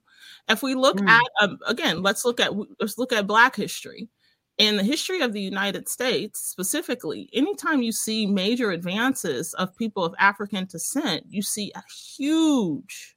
If 0.48 0.62
we 0.62 0.74
look 0.74 0.98
mm. 0.98 1.08
at 1.08 1.24
um, 1.40 1.58
again, 1.66 2.02
let's 2.02 2.24
look 2.24 2.40
at 2.40 2.52
let's 2.80 2.98
look 2.98 3.12
at 3.12 3.26
Black 3.26 3.56
history. 3.56 4.08
In 4.56 4.76
the 4.76 4.84
history 4.84 5.20
of 5.20 5.32
the 5.32 5.40
United 5.40 5.88
States, 5.88 6.40
specifically, 6.40 7.28
anytime 7.32 7.82
you 7.82 7.90
see 7.90 8.24
major 8.24 8.70
advances 8.70 9.52
of 9.54 9.76
people 9.76 10.04
of 10.04 10.14
African 10.20 10.66
descent, 10.66 11.24
you 11.28 11.42
see 11.42 11.72
a 11.74 11.82
huge 11.92 13.13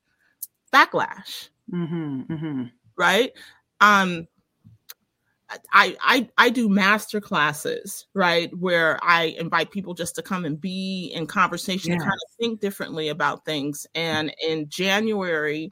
backlash. 0.73 1.49
Mm-hmm, 1.71 2.21
mm-hmm. 2.34 2.63
Right. 2.97 3.32
Um, 3.82 4.27
I, 5.71 5.95
I 6.01 6.30
I 6.38 6.49
do 6.49 6.67
master 6.67 7.21
classes, 7.21 8.06
right, 8.13 8.53
where 8.58 8.99
I 9.01 9.36
invite 9.39 9.71
people 9.71 9.93
just 9.93 10.15
to 10.15 10.21
come 10.21 10.43
and 10.43 10.60
be 10.60 11.12
in 11.15 11.25
conversation 11.25 11.93
and 11.93 12.01
kind 12.01 12.12
of 12.12 12.36
think 12.38 12.60
differently 12.60 13.08
about 13.08 13.45
things. 13.45 13.88
And 13.95 14.34
in 14.45 14.67
January 14.67 15.71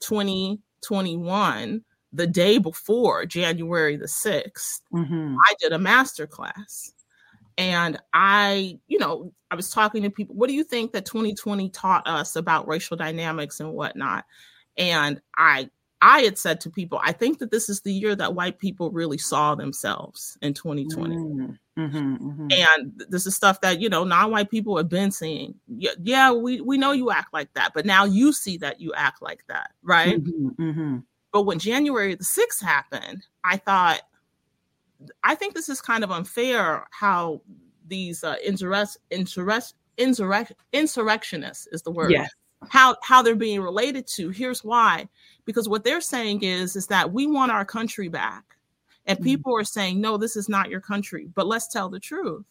2021, 0.00 1.84
the 2.12 2.26
day 2.26 2.58
before 2.58 3.24
January 3.24 3.96
the 3.96 4.06
6th, 4.06 4.80
mm-hmm. 4.92 5.36
I 5.48 5.54
did 5.60 5.72
a 5.72 5.78
master 5.78 6.26
class. 6.26 6.92
And 7.58 7.98
I, 8.14 8.78
you 8.88 8.98
know, 8.98 9.32
I 9.50 9.54
was 9.54 9.70
talking 9.70 10.02
to 10.02 10.10
people, 10.10 10.34
what 10.34 10.48
do 10.48 10.54
you 10.54 10.64
think 10.64 10.92
that 10.92 11.04
2020 11.04 11.68
taught 11.70 12.06
us 12.06 12.36
about 12.36 12.68
racial 12.68 12.96
dynamics 12.96 13.60
and 13.60 13.72
whatnot? 13.72 14.24
And 14.76 15.20
I 15.36 15.68
I 16.04 16.22
had 16.22 16.36
said 16.36 16.60
to 16.62 16.70
people, 16.70 17.00
I 17.00 17.12
think 17.12 17.38
that 17.38 17.52
this 17.52 17.68
is 17.68 17.82
the 17.82 17.92
year 17.92 18.16
that 18.16 18.34
white 18.34 18.58
people 18.58 18.90
really 18.90 19.18
saw 19.18 19.54
themselves 19.54 20.36
in 20.42 20.52
2020. 20.52 21.14
Mm, 21.14 21.58
mm-hmm, 21.78 21.96
mm-hmm. 22.16 22.48
And 22.50 23.04
this 23.08 23.24
is 23.24 23.36
stuff 23.36 23.60
that, 23.60 23.80
you 23.80 23.88
know, 23.88 24.02
non-white 24.02 24.50
people 24.50 24.76
have 24.76 24.88
been 24.88 25.12
seeing. 25.12 25.54
Yeah, 25.68 25.92
yeah, 26.02 26.32
we, 26.32 26.60
we 26.60 26.76
know 26.76 26.90
you 26.90 27.12
act 27.12 27.32
like 27.32 27.54
that, 27.54 27.70
but 27.72 27.86
now 27.86 28.04
you 28.04 28.32
see 28.32 28.56
that 28.58 28.80
you 28.80 28.92
act 28.94 29.22
like 29.22 29.44
that, 29.46 29.70
right? 29.84 30.20
Mm-hmm, 30.20 30.62
mm-hmm. 30.62 30.96
but 31.32 31.42
when 31.42 31.60
January 31.60 32.16
the 32.16 32.24
6th 32.24 32.60
happened, 32.60 33.24
I 33.44 33.58
thought, 33.58 34.00
I 35.24 35.34
think 35.34 35.54
this 35.54 35.68
is 35.68 35.80
kind 35.80 36.04
of 36.04 36.10
unfair 36.10 36.86
how 36.90 37.42
these 37.86 38.24
uh, 38.24 38.36
insurrect, 38.44 38.98
insurrect, 39.10 39.74
insurrect, 39.96 40.52
insurrectionists 40.72 41.66
is 41.72 41.82
the 41.82 41.90
word. 41.90 42.12
Yes. 42.12 42.30
How 42.68 42.96
how 43.02 43.22
they're 43.22 43.34
being 43.34 43.60
related 43.60 44.06
to. 44.08 44.30
Here's 44.30 44.62
why. 44.62 45.08
Because 45.44 45.68
what 45.68 45.82
they're 45.84 46.00
saying 46.00 46.42
is 46.42 46.76
is 46.76 46.86
that 46.86 47.12
we 47.12 47.26
want 47.26 47.50
our 47.52 47.64
country 47.64 48.08
back. 48.08 48.44
And 49.06 49.18
mm-hmm. 49.18 49.24
people 49.24 49.56
are 49.56 49.64
saying, 49.64 50.00
no, 50.00 50.16
this 50.16 50.36
is 50.36 50.48
not 50.48 50.70
your 50.70 50.80
country. 50.80 51.28
But 51.34 51.48
let's 51.48 51.66
tell 51.66 51.88
the 51.88 51.98
truth. 51.98 52.44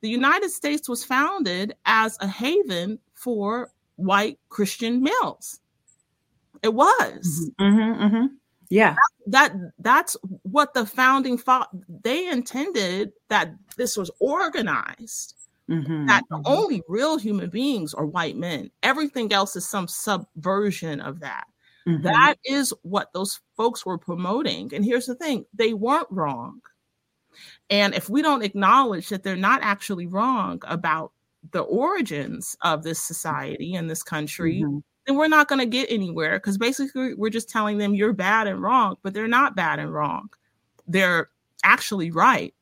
The 0.00 0.08
United 0.08 0.50
States 0.50 0.88
was 0.88 1.04
founded 1.04 1.74
as 1.84 2.16
a 2.20 2.28
haven 2.28 3.00
for 3.14 3.72
white 3.96 4.38
Christian 4.48 5.02
males. 5.02 5.58
It 6.62 6.72
was. 6.72 7.50
Mm-hmm, 7.60 7.80
mm-hmm, 7.80 8.02
mm-hmm. 8.04 8.26
Yeah. 8.70 8.94
That, 9.26 9.52
that, 9.52 9.72
that's 9.78 10.16
what 10.42 10.74
the 10.74 10.86
founding 10.86 11.38
thought 11.38 11.70
they 12.02 12.28
intended 12.28 13.12
that 13.28 13.54
this 13.76 13.96
was 13.96 14.10
organized. 14.20 15.34
Mm-hmm, 15.70 16.06
that 16.06 16.24
the 16.30 16.36
mm-hmm. 16.36 16.46
only 16.46 16.82
real 16.88 17.18
human 17.18 17.50
beings 17.50 17.92
are 17.92 18.06
white 18.06 18.38
men. 18.38 18.70
Everything 18.82 19.30
else 19.34 19.54
is 19.54 19.68
some 19.68 19.86
subversion 19.86 21.00
of 21.00 21.20
that. 21.20 21.44
Mm-hmm. 21.86 22.02
that 22.02 22.36
is 22.44 22.74
what 22.82 23.12
those 23.14 23.40
folks 23.56 23.86
were 23.86 23.96
promoting. 23.96 24.74
And 24.74 24.84
here's 24.84 25.06
the 25.06 25.14
thing 25.14 25.46
they 25.54 25.72
weren't 25.72 26.08
wrong. 26.10 26.60
And 27.70 27.94
if 27.94 28.10
we 28.10 28.20
don't 28.20 28.44
acknowledge 28.44 29.08
that 29.08 29.22
they're 29.22 29.36
not 29.36 29.60
actually 29.62 30.06
wrong 30.06 30.60
about 30.66 31.12
the 31.52 31.60
origins 31.60 32.56
of 32.62 32.82
this 32.82 33.00
society 33.00 33.74
and 33.74 33.88
this 33.88 34.02
country, 34.02 34.62
mm-hmm 34.62 34.78
then 35.08 35.16
we're 35.16 35.26
not 35.26 35.48
going 35.48 35.58
to 35.58 35.66
get 35.66 35.90
anywhere 35.90 36.38
because 36.38 36.58
basically 36.58 37.14
we're 37.14 37.30
just 37.30 37.48
telling 37.48 37.78
them 37.78 37.94
you're 37.94 38.12
bad 38.12 38.46
and 38.46 38.60
wrong, 38.60 38.96
but 39.02 39.14
they're 39.14 39.26
not 39.26 39.56
bad 39.56 39.78
and 39.78 39.92
wrong. 39.92 40.28
They're 40.86 41.30
actually 41.64 42.10
right. 42.10 42.54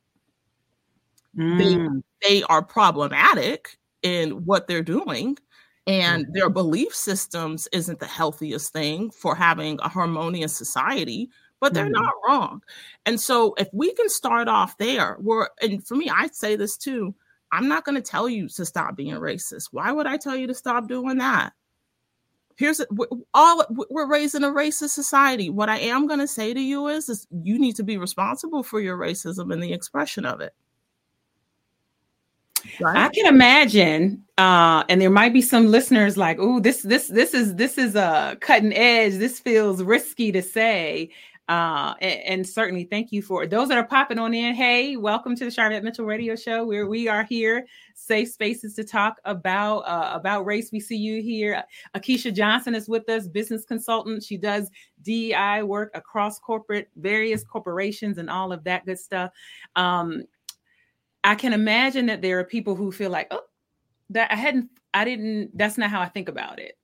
Mm. 1.37 2.03
They, 2.23 2.29
they 2.29 2.43
are 2.45 2.63
problematic 2.63 3.79
in 4.03 4.45
what 4.45 4.69
they're 4.69 4.83
doing 4.83 5.37
and 5.89 6.27
mm. 6.27 6.33
their 6.35 6.49
belief 6.49 6.95
systems 6.95 7.69
isn't 7.73 7.99
the 7.99 8.07
healthiest 8.07 8.73
thing 8.73 9.11
for 9.11 9.35
having 9.35 9.81
a 9.83 9.89
harmonious 9.89 10.57
society 10.57 11.29
but 11.59 11.75
they're 11.75 11.87
mm. 11.87 11.93
not 11.93 12.13
wrong 12.27 12.63
and 13.07 13.21
so 13.21 13.55
if 13.59 13.69
we 13.73 13.93
can 13.95 14.09
start 14.09 14.47
off 14.47 14.77
there 14.79 15.17
we're 15.21 15.49
and 15.63 15.87
for 15.87 15.95
me 15.95 16.11
i 16.11 16.27
say 16.29 16.55
this 16.55 16.77
too 16.77 17.15
i'm 17.53 17.69
not 17.69 17.85
going 17.85 17.95
to 17.95 18.03
tell 18.03 18.29
you 18.29 18.49
to 18.49 18.65
stop 18.65 18.95
being 18.97 19.15
racist 19.15 19.69
why 19.73 19.91
would 19.91 20.07
i 20.07 20.17
tell 20.17 20.37
you 20.37 20.47
to 20.47 20.55
stop 20.55 20.87
doing 20.87 21.19
that 21.19 21.53
here's 22.57 22.81
all 23.35 23.65
we're 23.91 24.09
raised 24.09 24.35
in 24.35 24.45
a 24.45 24.51
racist 24.51 24.91
society. 24.91 25.51
What 25.51 25.69
i 25.69 25.79
am 25.79 26.07
going 26.07 26.21
to 26.21 26.27
say 26.27 26.53
to 26.53 26.61
you 26.61 26.89
is, 26.89 27.09
is 27.09 27.27
you 27.43 27.59
need 27.59 27.77
to 27.77 27.85
be 27.85 27.99
responsible 27.99 28.63
for 28.63 28.81
your 28.81 28.97
racism 28.97 29.53
and 29.53 29.63
the 29.63 29.73
expression 29.73 30.25
of 30.25 30.41
it. 30.41 30.55
Right? 32.81 32.97
i 32.97 33.09
can 33.11 33.27
imagine 33.27 34.25
uh, 34.39 34.83
and 34.89 35.01
there 35.01 35.11
might 35.11 35.33
be 35.33 35.41
some 35.41 35.69
listeners 35.69 36.17
like 36.17 36.39
oh 36.41 36.59
this 36.59 36.83
this 36.83 37.07
this 37.07 37.33
is 37.33 37.55
this 37.55 37.79
is 37.79 37.95
a 37.95 38.37
cutting 38.41 38.75
edge. 38.75 39.15
This 39.15 39.39
feels 39.39 39.83
risky 39.83 40.33
to 40.33 40.43
say 40.43 41.11
uh, 41.49 41.95
and, 42.01 42.21
and, 42.23 42.49
certainly 42.49 42.85
thank 42.85 43.13
you 43.13 43.23
for 43.23 43.47
those 43.47 43.69
that 43.69 43.79
are 43.79 43.87
popping 43.87 44.19
on 44.19 44.35
in. 44.35 44.53
Hey, 44.53 44.97
welcome 44.97 45.37
to 45.37 45.45
the 45.45 45.51
Sharvette 45.51 45.85
Mitchell 45.85 46.05
Radio 46.05 46.35
Show, 46.35 46.65
where 46.65 46.89
we 46.89 47.07
are 47.07 47.23
here, 47.23 47.67
safe 47.95 48.31
spaces 48.31 48.75
to 48.75 48.83
talk 48.83 49.21
about 49.25 49.81
uh, 49.83 50.11
about 50.13 50.45
race. 50.45 50.73
We 50.73 50.81
see 50.81 50.97
you 50.97 51.23
here. 51.23 51.63
Akeisha 51.95 52.35
Johnson 52.35 52.75
is 52.75 52.89
with 52.89 53.09
us, 53.09 53.29
business 53.29 53.65
consultant. 53.65 54.25
She 54.25 54.37
does 54.37 54.71
DEI 55.03 55.63
work 55.63 55.93
across 55.95 56.41
corporate, 56.41 56.89
various 56.97 57.45
corporations, 57.45 58.19
and 58.19 58.29
all 58.29 58.53
of 58.53 58.65
that 58.65 58.85
good 58.85 58.99
stuff. 58.99 59.31
Um, 59.77 60.25
I 61.23 61.37
can 61.37 61.53
imagine 61.53 62.07
that 62.07 62.23
there 62.23 62.41
are 62.41 62.45
people 62.45 62.75
who 62.75 62.91
feel 62.91 63.11
like, 63.11 63.29
oh, 63.31 63.45
that 64.11 64.33
I 64.33 64.37
hadn't, 64.37 64.69
I 64.95 65.05
didn't. 65.05 65.57
That's 65.57 65.79
not 65.79 65.91
how 65.91 66.01
I 66.01 66.09
think 66.09 66.29
about 66.29 66.59
it. 66.59 66.77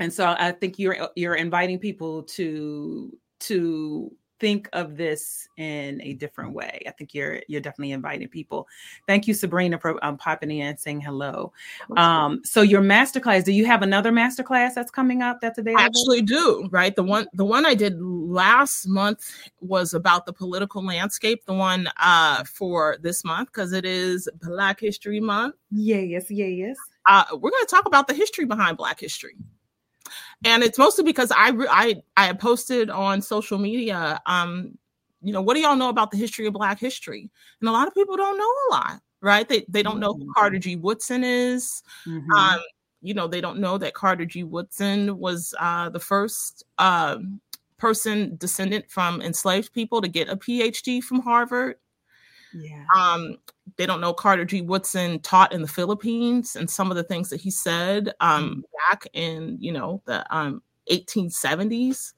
And 0.00 0.12
so 0.12 0.34
I 0.36 0.50
think 0.50 0.80
you're 0.80 1.08
you're 1.14 1.36
inviting 1.36 1.78
people 1.78 2.24
to 2.24 3.16
to 3.42 4.12
think 4.42 4.68
of 4.72 4.96
this 4.96 5.48
in 5.56 6.02
a 6.02 6.14
different 6.14 6.52
way. 6.52 6.82
I 6.88 6.90
think 6.90 7.14
you're 7.14 7.40
you're 7.46 7.60
definitely 7.60 7.92
inviting 7.92 8.26
people. 8.26 8.66
Thank 9.06 9.28
you, 9.28 9.34
Sabrina, 9.34 9.78
for 9.78 10.04
um, 10.04 10.16
popping 10.16 10.50
in 10.50 10.66
and 10.66 10.80
saying 10.80 11.00
hello. 11.00 11.52
Um, 11.96 12.40
so 12.44 12.60
your 12.60 12.82
masterclass, 12.82 13.44
do 13.44 13.52
you 13.52 13.66
have 13.66 13.82
another 13.82 14.10
masterclass 14.10 14.74
that's 14.74 14.90
coming 14.90 15.22
up 15.22 15.40
that's 15.40 15.58
available? 15.58 15.80
I 15.80 15.86
actually 15.86 16.22
do, 16.22 16.68
right? 16.72 16.94
The 16.94 17.04
one 17.04 17.28
the 17.32 17.44
one 17.44 17.64
I 17.64 17.74
did 17.74 18.02
last 18.02 18.88
month 18.88 19.32
was 19.60 19.94
about 19.94 20.26
the 20.26 20.32
political 20.32 20.84
landscape. 20.84 21.44
The 21.46 21.54
one 21.54 21.88
uh, 21.98 22.42
for 22.42 22.96
this 23.00 23.24
month, 23.24 23.52
because 23.52 23.72
it 23.72 23.84
is 23.84 24.28
Black 24.42 24.80
History 24.80 25.20
Month. 25.20 25.54
Yes, 25.70 26.28
yes. 26.32 26.76
Uh, 27.06 27.24
we're 27.34 27.50
going 27.50 27.64
to 27.64 27.70
talk 27.70 27.86
about 27.86 28.08
the 28.08 28.14
history 28.14 28.44
behind 28.44 28.76
Black 28.76 28.98
history 28.98 29.36
and 30.44 30.62
it's 30.62 30.78
mostly 30.78 31.04
because 31.04 31.32
I 31.34 31.52
I 31.70 32.02
I 32.16 32.32
posted 32.32 32.90
on 32.90 33.22
social 33.22 33.58
media. 33.58 34.20
Um, 34.26 34.78
you 35.22 35.32
know, 35.32 35.40
what 35.40 35.54
do 35.54 35.60
y'all 35.60 35.76
know 35.76 35.88
about 35.88 36.10
the 36.10 36.16
history 36.16 36.46
of 36.46 36.52
Black 36.54 36.80
history? 36.80 37.30
And 37.60 37.68
a 37.68 37.72
lot 37.72 37.86
of 37.86 37.94
people 37.94 38.16
don't 38.16 38.38
know 38.38 38.44
a 38.44 38.66
lot, 38.72 39.00
right? 39.20 39.48
They 39.48 39.64
they 39.68 39.82
don't 39.82 40.00
know 40.00 40.14
who 40.14 40.20
mm-hmm. 40.20 40.32
Carter 40.36 40.58
G. 40.58 40.76
Woodson 40.76 41.24
is. 41.24 41.82
Mm-hmm. 42.06 42.32
Um, 42.32 42.60
you 43.02 43.14
know, 43.14 43.26
they 43.26 43.40
don't 43.40 43.58
know 43.58 43.78
that 43.78 43.94
Carter 43.94 44.24
G. 44.24 44.44
Woodson 44.44 45.18
was 45.18 45.54
uh, 45.58 45.90
the 45.90 46.00
first 46.00 46.64
uh, 46.78 47.18
person 47.78 48.36
descendant 48.36 48.88
from 48.90 49.20
enslaved 49.20 49.72
people 49.72 50.00
to 50.00 50.08
get 50.08 50.28
a 50.28 50.36
PhD 50.36 51.02
from 51.02 51.20
Harvard. 51.20 51.76
Yeah. 52.54 52.84
Um, 52.96 53.36
they 53.76 53.86
don't 53.86 54.00
know 54.00 54.12
Carter 54.12 54.44
G. 54.44 54.60
Woodson 54.60 55.20
taught 55.20 55.52
in 55.52 55.62
the 55.62 55.68
Philippines 55.68 56.56
and 56.56 56.68
some 56.68 56.90
of 56.90 56.96
the 56.96 57.04
things 57.04 57.30
that 57.30 57.40
he 57.40 57.50
said 57.50 58.12
um, 58.20 58.50
mm-hmm. 58.50 58.60
back 58.90 59.06
in, 59.12 59.56
you 59.60 59.72
know, 59.72 60.02
the 60.06 60.24
um, 60.34 60.62
1870s 60.90 62.12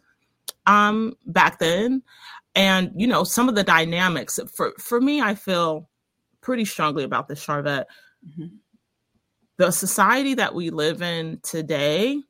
um, 0.67 1.15
back 1.27 1.59
then. 1.59 2.03
And, 2.55 2.93
you 2.97 3.07
know, 3.07 3.25
some 3.25 3.49
of 3.49 3.55
the 3.55 3.65
dynamics 3.65 4.39
for, 4.55 4.73
for 4.79 5.01
me, 5.01 5.21
I 5.21 5.35
feel 5.35 5.89
pretty 6.41 6.65
strongly 6.65 7.05
about 7.05 7.29
this, 7.29 7.45
Sharvette. 7.45 7.87
Mm-hmm. 8.27 8.57
The 9.57 9.71
society 9.71 10.35
that 10.35 10.55
we 10.55 10.71
live 10.71 11.03
in 11.03 11.41
today 11.43 12.21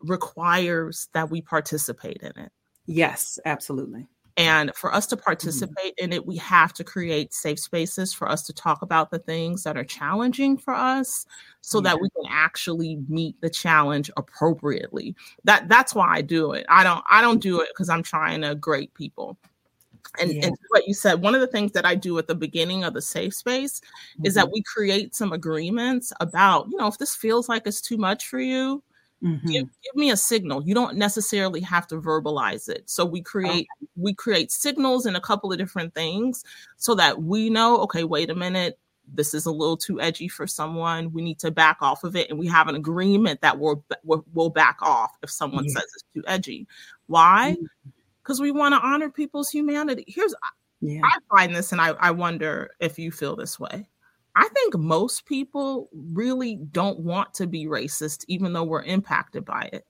requires 0.00 1.08
that 1.14 1.30
we 1.30 1.40
participate 1.40 2.18
in 2.22 2.32
it. 2.36 2.52
Yes, 2.86 3.38
absolutely. 3.44 4.06
And 4.36 4.74
for 4.74 4.94
us 4.94 5.06
to 5.08 5.16
mm-hmm. 5.16 5.24
participate 5.24 5.96
mm-hmm. 5.96 6.04
in 6.04 6.12
it, 6.12 6.26
we 6.26 6.36
have 6.36 6.72
to 6.74 6.84
create 6.84 7.34
safe 7.34 7.58
spaces 7.58 8.12
for 8.12 8.28
us 8.28 8.42
to 8.44 8.52
talk 8.52 8.82
about 8.82 9.10
the 9.10 9.18
things 9.18 9.62
that 9.64 9.76
are 9.76 9.84
challenging 9.84 10.56
for 10.56 10.74
us 10.74 11.26
so 11.60 11.78
yeah. 11.78 11.90
that 11.90 12.00
we 12.00 12.08
can 12.10 12.24
actually 12.30 12.98
meet 13.08 13.40
the 13.40 13.50
challenge 13.50 14.10
appropriately. 14.16 15.14
That 15.44 15.68
that's 15.68 15.94
why 15.94 16.14
I 16.14 16.22
do 16.22 16.52
it. 16.52 16.66
I 16.68 16.82
don't 16.82 17.04
I 17.08 17.20
don't 17.20 17.42
do 17.42 17.60
it 17.60 17.68
because 17.72 17.88
I'm 17.88 18.02
trying 18.02 18.42
to 18.42 18.54
grade 18.54 18.92
people. 18.94 19.36
And, 20.20 20.32
yeah. 20.32 20.46
and, 20.46 20.56
what 20.68 20.86
you 20.86 20.94
said, 20.94 21.22
one 21.22 21.34
of 21.34 21.40
the 21.40 21.46
things 21.46 21.72
that 21.72 21.86
I 21.86 21.94
do 21.94 22.18
at 22.18 22.26
the 22.26 22.34
beginning 22.34 22.84
of 22.84 22.92
the 22.92 23.00
safe 23.00 23.34
space 23.34 23.80
mm-hmm. 23.80 24.26
is 24.26 24.34
that 24.34 24.46
mm-hmm. 24.46 24.54
we 24.54 24.62
create 24.62 25.14
some 25.14 25.32
agreements 25.32 26.12
about, 26.20 26.68
you 26.70 26.76
know, 26.76 26.86
if 26.86 26.98
this 26.98 27.14
feels 27.14 27.48
like 27.48 27.66
it's 27.66 27.80
too 27.80 27.96
much 27.96 28.26
for 28.26 28.38
you, 28.38 28.82
Mm-hmm. 29.22 29.46
Give, 29.46 29.64
give, 29.84 29.94
me 29.94 30.10
a 30.10 30.16
signal. 30.16 30.62
You 30.64 30.74
don't 30.74 30.96
necessarily 30.96 31.60
have 31.60 31.86
to 31.88 32.00
verbalize 32.00 32.68
it. 32.68 32.90
So 32.90 33.04
we 33.04 33.22
create 33.22 33.68
okay. 33.80 33.88
we 33.96 34.14
create 34.14 34.50
signals 34.50 35.06
and 35.06 35.16
a 35.16 35.20
couple 35.20 35.52
of 35.52 35.58
different 35.58 35.94
things 35.94 36.44
so 36.76 36.94
that 36.96 37.22
we 37.22 37.48
know, 37.48 37.78
okay, 37.82 38.02
wait 38.02 38.30
a 38.30 38.34
minute, 38.34 38.78
this 39.14 39.34
is 39.34 39.46
a 39.46 39.52
little 39.52 39.76
too 39.76 40.00
edgy 40.00 40.28
for 40.28 40.46
someone. 40.46 41.12
We 41.12 41.22
need 41.22 41.38
to 41.40 41.50
back 41.50 41.78
off 41.80 42.04
of 42.04 42.16
it, 42.16 42.30
and 42.30 42.38
we 42.38 42.46
have 42.48 42.68
an 42.68 42.74
agreement 42.74 43.40
that 43.42 43.58
we'll 43.58 43.84
we'll, 44.04 44.50
back 44.50 44.78
off 44.80 45.12
if 45.22 45.30
someone 45.30 45.64
yeah. 45.64 45.74
says 45.74 45.84
it's 45.94 46.04
too 46.14 46.24
edgy. 46.26 46.66
Why? 47.06 47.56
Because 48.22 48.38
mm-hmm. 48.38 48.44
we 48.44 48.50
want 48.52 48.74
to 48.74 48.80
honor 48.80 49.10
people's 49.10 49.50
humanity. 49.50 50.04
Here's 50.06 50.34
yeah. 50.80 51.00
I 51.04 51.18
find 51.30 51.54
this, 51.54 51.72
and 51.72 51.80
I, 51.80 51.90
I 51.90 52.10
wonder 52.10 52.70
if 52.80 52.98
you 52.98 53.12
feel 53.12 53.36
this 53.36 53.58
way. 53.58 53.88
I 54.34 54.48
think 54.48 54.76
most 54.78 55.26
people 55.26 55.88
really 55.92 56.56
don't 56.56 57.00
want 57.00 57.34
to 57.34 57.46
be 57.46 57.66
racist, 57.66 58.24
even 58.28 58.52
though 58.52 58.64
we're 58.64 58.82
impacted 58.82 59.44
by 59.44 59.68
it. 59.72 59.86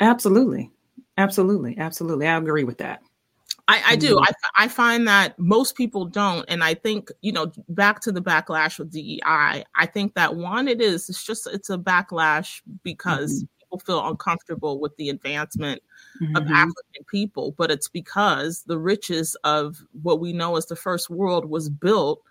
Absolutely. 0.00 0.70
Absolutely. 1.16 1.76
Absolutely. 1.78 2.26
I 2.26 2.36
agree 2.36 2.64
with 2.64 2.78
that. 2.78 3.02
I, 3.66 3.82
I 3.86 3.96
do. 3.96 4.16
Mm-hmm. 4.16 4.34
I, 4.56 4.64
I 4.64 4.68
find 4.68 5.06
that 5.08 5.38
most 5.38 5.76
people 5.76 6.06
don't. 6.06 6.44
And 6.48 6.64
I 6.64 6.72
think, 6.72 7.10
you 7.20 7.32
know, 7.32 7.52
back 7.68 8.00
to 8.00 8.12
the 8.12 8.22
backlash 8.22 8.78
with 8.78 8.90
DEI, 8.90 9.20
I 9.74 9.86
think 9.92 10.14
that 10.14 10.36
one, 10.36 10.68
it 10.68 10.80
is, 10.80 11.10
it's 11.10 11.24
just, 11.24 11.46
it's 11.46 11.68
a 11.68 11.76
backlash 11.76 12.62
because 12.82 13.42
mm-hmm. 13.42 13.58
people 13.58 13.78
feel 13.80 14.08
uncomfortable 14.08 14.80
with 14.80 14.96
the 14.96 15.10
advancement 15.10 15.82
mm-hmm. 16.22 16.36
of 16.36 16.44
African 16.44 17.04
people. 17.10 17.54
But 17.58 17.70
it's 17.70 17.88
because 17.88 18.62
the 18.62 18.78
riches 18.78 19.36
of 19.44 19.84
what 20.02 20.20
we 20.20 20.32
know 20.32 20.56
as 20.56 20.66
the 20.66 20.76
first 20.76 21.10
world 21.10 21.44
was 21.44 21.68
built 21.68 22.22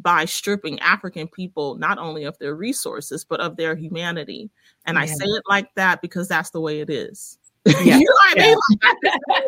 by 0.00 0.24
stripping 0.24 0.78
African 0.80 1.28
people 1.28 1.76
not 1.76 1.98
only 1.98 2.24
of 2.24 2.38
their 2.38 2.54
resources 2.54 3.24
but 3.24 3.40
of 3.40 3.56
their 3.56 3.74
humanity. 3.74 4.50
And 4.84 4.96
yeah. 4.96 5.02
I 5.02 5.06
say 5.06 5.24
it 5.24 5.42
like 5.48 5.74
that 5.74 6.02
because 6.02 6.28
that's 6.28 6.50
the 6.50 6.60
way 6.60 6.80
it 6.80 6.90
is. 6.90 7.38
Yeah. 7.82 7.98
you 7.98 8.06
know. 8.06 8.14
I 8.22 8.54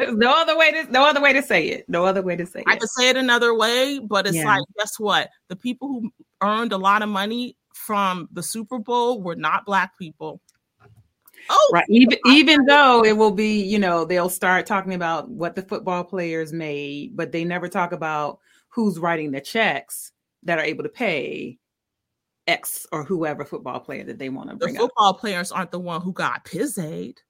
mean? 0.06 0.18
no 0.18 0.32
other 0.32 0.58
way 0.58 0.72
to 0.72 0.90
no 0.90 1.06
other 1.06 1.20
way 1.20 1.32
to 1.32 1.40
say 1.40 1.68
it. 1.68 1.88
No 1.88 2.04
other 2.04 2.20
way 2.20 2.34
to 2.34 2.46
say 2.46 2.60
it. 2.60 2.64
I 2.66 2.74
could 2.74 2.88
say 2.88 3.10
it 3.10 3.16
another 3.16 3.54
way, 3.54 4.00
but 4.00 4.26
it's 4.26 4.34
yeah. 4.34 4.44
like, 4.44 4.64
guess 4.76 4.98
what? 4.98 5.30
The 5.46 5.54
people 5.54 5.86
who 5.86 6.10
earned 6.42 6.72
a 6.72 6.78
lot 6.78 7.02
of 7.02 7.08
money 7.08 7.56
from 7.74 8.28
the 8.32 8.42
Super 8.42 8.80
Bowl 8.80 9.22
were 9.22 9.36
not 9.36 9.66
black 9.66 9.96
people. 9.96 10.40
Oh, 11.48 11.70
right. 11.72 11.84
Even 11.88 12.18
even 12.26 12.64
though 12.66 13.04
it 13.04 13.16
will 13.16 13.30
be, 13.30 13.62
you 13.62 13.78
know, 13.78 14.04
they'll 14.04 14.28
start 14.28 14.66
talking 14.66 14.94
about 14.94 15.30
what 15.30 15.54
the 15.54 15.62
football 15.62 16.02
players 16.02 16.52
made, 16.52 17.16
but 17.16 17.30
they 17.30 17.44
never 17.44 17.68
talk 17.68 17.92
about 17.92 18.40
who's 18.68 18.98
writing 18.98 19.30
the 19.30 19.40
checks 19.40 20.12
that 20.48 20.58
are 20.58 20.64
able 20.64 20.82
to 20.82 20.88
pay 20.88 21.58
X 22.46 22.86
or 22.90 23.04
whoever 23.04 23.44
football 23.44 23.80
player 23.80 24.02
that 24.04 24.18
they 24.18 24.30
want 24.30 24.48
to 24.48 24.56
bring. 24.56 24.72
The 24.72 24.80
football 24.80 25.10
up. 25.10 25.18
players 25.20 25.52
aren't 25.52 25.72
the 25.72 25.78
one 25.78 26.00
who 26.00 26.12
got 26.12 26.46
piz 26.46 26.78
aid. 26.78 27.20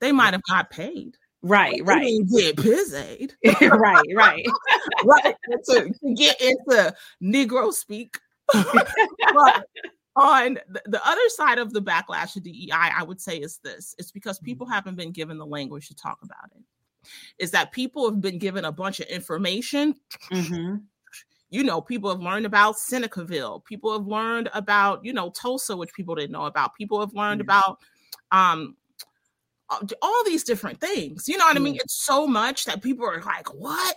They 0.00 0.12
might 0.12 0.32
have 0.32 0.42
got 0.48 0.70
paid. 0.70 1.18
Right, 1.42 1.82
right. 1.84 2.18
Get 2.34 2.56
piz 2.56 2.94
aid. 2.94 3.34
right, 3.60 4.02
right. 4.14 4.46
right. 5.04 5.36
To, 5.66 5.92
to, 5.92 6.14
get 6.14 6.40
into 6.40 6.94
Negro 7.22 7.70
speak. 7.70 8.18
but 8.52 9.66
on 10.16 10.58
the 10.86 11.06
other 11.06 11.28
side 11.28 11.58
of 11.58 11.74
the 11.74 11.82
backlash 11.82 12.34
of 12.36 12.44
DEI, 12.44 12.70
I 12.72 13.02
would 13.02 13.20
say 13.20 13.36
is 13.36 13.58
this: 13.62 13.94
it's 13.98 14.10
because 14.10 14.38
mm-hmm. 14.38 14.46
people 14.46 14.66
haven't 14.66 14.96
been 14.96 15.12
given 15.12 15.36
the 15.36 15.46
language 15.46 15.88
to 15.88 15.94
talk 15.94 16.18
about 16.22 16.50
it. 16.56 16.62
Is 17.38 17.50
that 17.50 17.72
people 17.72 18.08
have 18.08 18.22
been 18.22 18.38
given 18.38 18.64
a 18.64 18.72
bunch 18.72 19.00
of 19.00 19.06
information. 19.08 19.96
Mm-hmm 20.32 20.76
you 21.50 21.62
know, 21.62 21.80
people 21.80 22.10
have 22.10 22.20
learned 22.20 22.46
about 22.46 22.78
Seneca 22.78 23.24
Village. 23.24 23.62
People 23.64 23.92
have 23.92 24.06
learned 24.06 24.50
about, 24.54 25.04
you 25.04 25.12
know, 25.12 25.30
Tulsa, 25.30 25.76
which 25.76 25.92
people 25.94 26.14
didn't 26.14 26.32
know 26.32 26.46
about. 26.46 26.74
People 26.74 27.00
have 27.00 27.14
learned 27.14 27.40
about 27.40 27.78
um 28.32 28.76
all 30.02 30.24
these 30.24 30.44
different 30.44 30.80
things. 30.80 31.28
You 31.28 31.38
know 31.38 31.46
what. 31.46 31.56
I 31.56 31.60
mean? 31.60 31.76
It's 31.76 32.04
so 32.04 32.26
much 32.26 32.64
that 32.64 32.82
people 32.82 33.06
are 33.06 33.22
like, 33.22 33.52
what? 33.54 33.96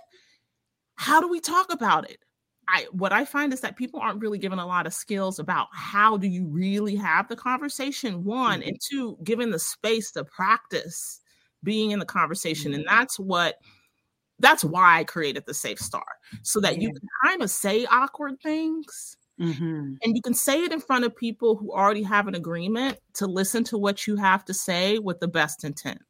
How 0.95 1.19
do 1.19 1.27
we 1.27 1.39
talk 1.39 1.71
about 1.71 2.09
it? 2.09 2.19
I 2.67 2.87
what 2.91 3.13
I 3.13 3.25
find 3.25 3.53
is 3.53 3.61
that 3.61 3.77
people 3.77 3.99
aren't 3.99 4.21
really 4.21 4.37
given 4.37 4.59
a 4.59 4.65
lot 4.65 4.87
of 4.87 4.93
skills 4.93 5.39
about 5.39 5.67
how 5.71 6.17
do 6.17 6.27
you 6.27 6.45
really 6.45 6.95
have 6.95 7.27
the 7.27 7.35
conversation, 7.35 8.23
one, 8.23 8.59
mm-hmm. 8.59 8.69
and 8.69 8.81
two, 8.81 9.17
given 9.23 9.51
the 9.51 9.59
space 9.59 10.11
to 10.11 10.25
practice 10.25 11.21
being 11.63 11.91
in 11.91 11.99
the 11.99 12.05
conversation. 12.05 12.71
Mm-hmm. 12.71 12.81
And 12.81 12.89
that's 12.89 13.19
what 13.19 13.55
that's 14.39 14.63
why 14.63 14.99
I 14.99 15.03
created 15.03 15.45
the 15.45 15.53
safe 15.53 15.79
star 15.79 16.05
so 16.43 16.59
that 16.61 16.75
yeah. 16.75 16.83
you 16.83 16.93
can 16.93 17.07
kind 17.25 17.41
of 17.41 17.49
say 17.49 17.85
awkward 17.85 18.39
things 18.41 19.17
mm-hmm. 19.39 19.93
and 20.03 20.15
you 20.15 20.21
can 20.21 20.33
say 20.33 20.63
it 20.63 20.71
in 20.71 20.79
front 20.79 21.05
of 21.05 21.15
people 21.15 21.55
who 21.55 21.71
already 21.71 22.03
have 22.03 22.27
an 22.27 22.35
agreement 22.35 22.97
to 23.15 23.27
listen 23.27 23.63
to 23.65 23.77
what 23.77 24.07
you 24.07 24.15
have 24.15 24.45
to 24.45 24.53
say 24.53 24.99
with 24.99 25.19
the 25.19 25.27
best 25.27 25.63
intent. 25.63 26.01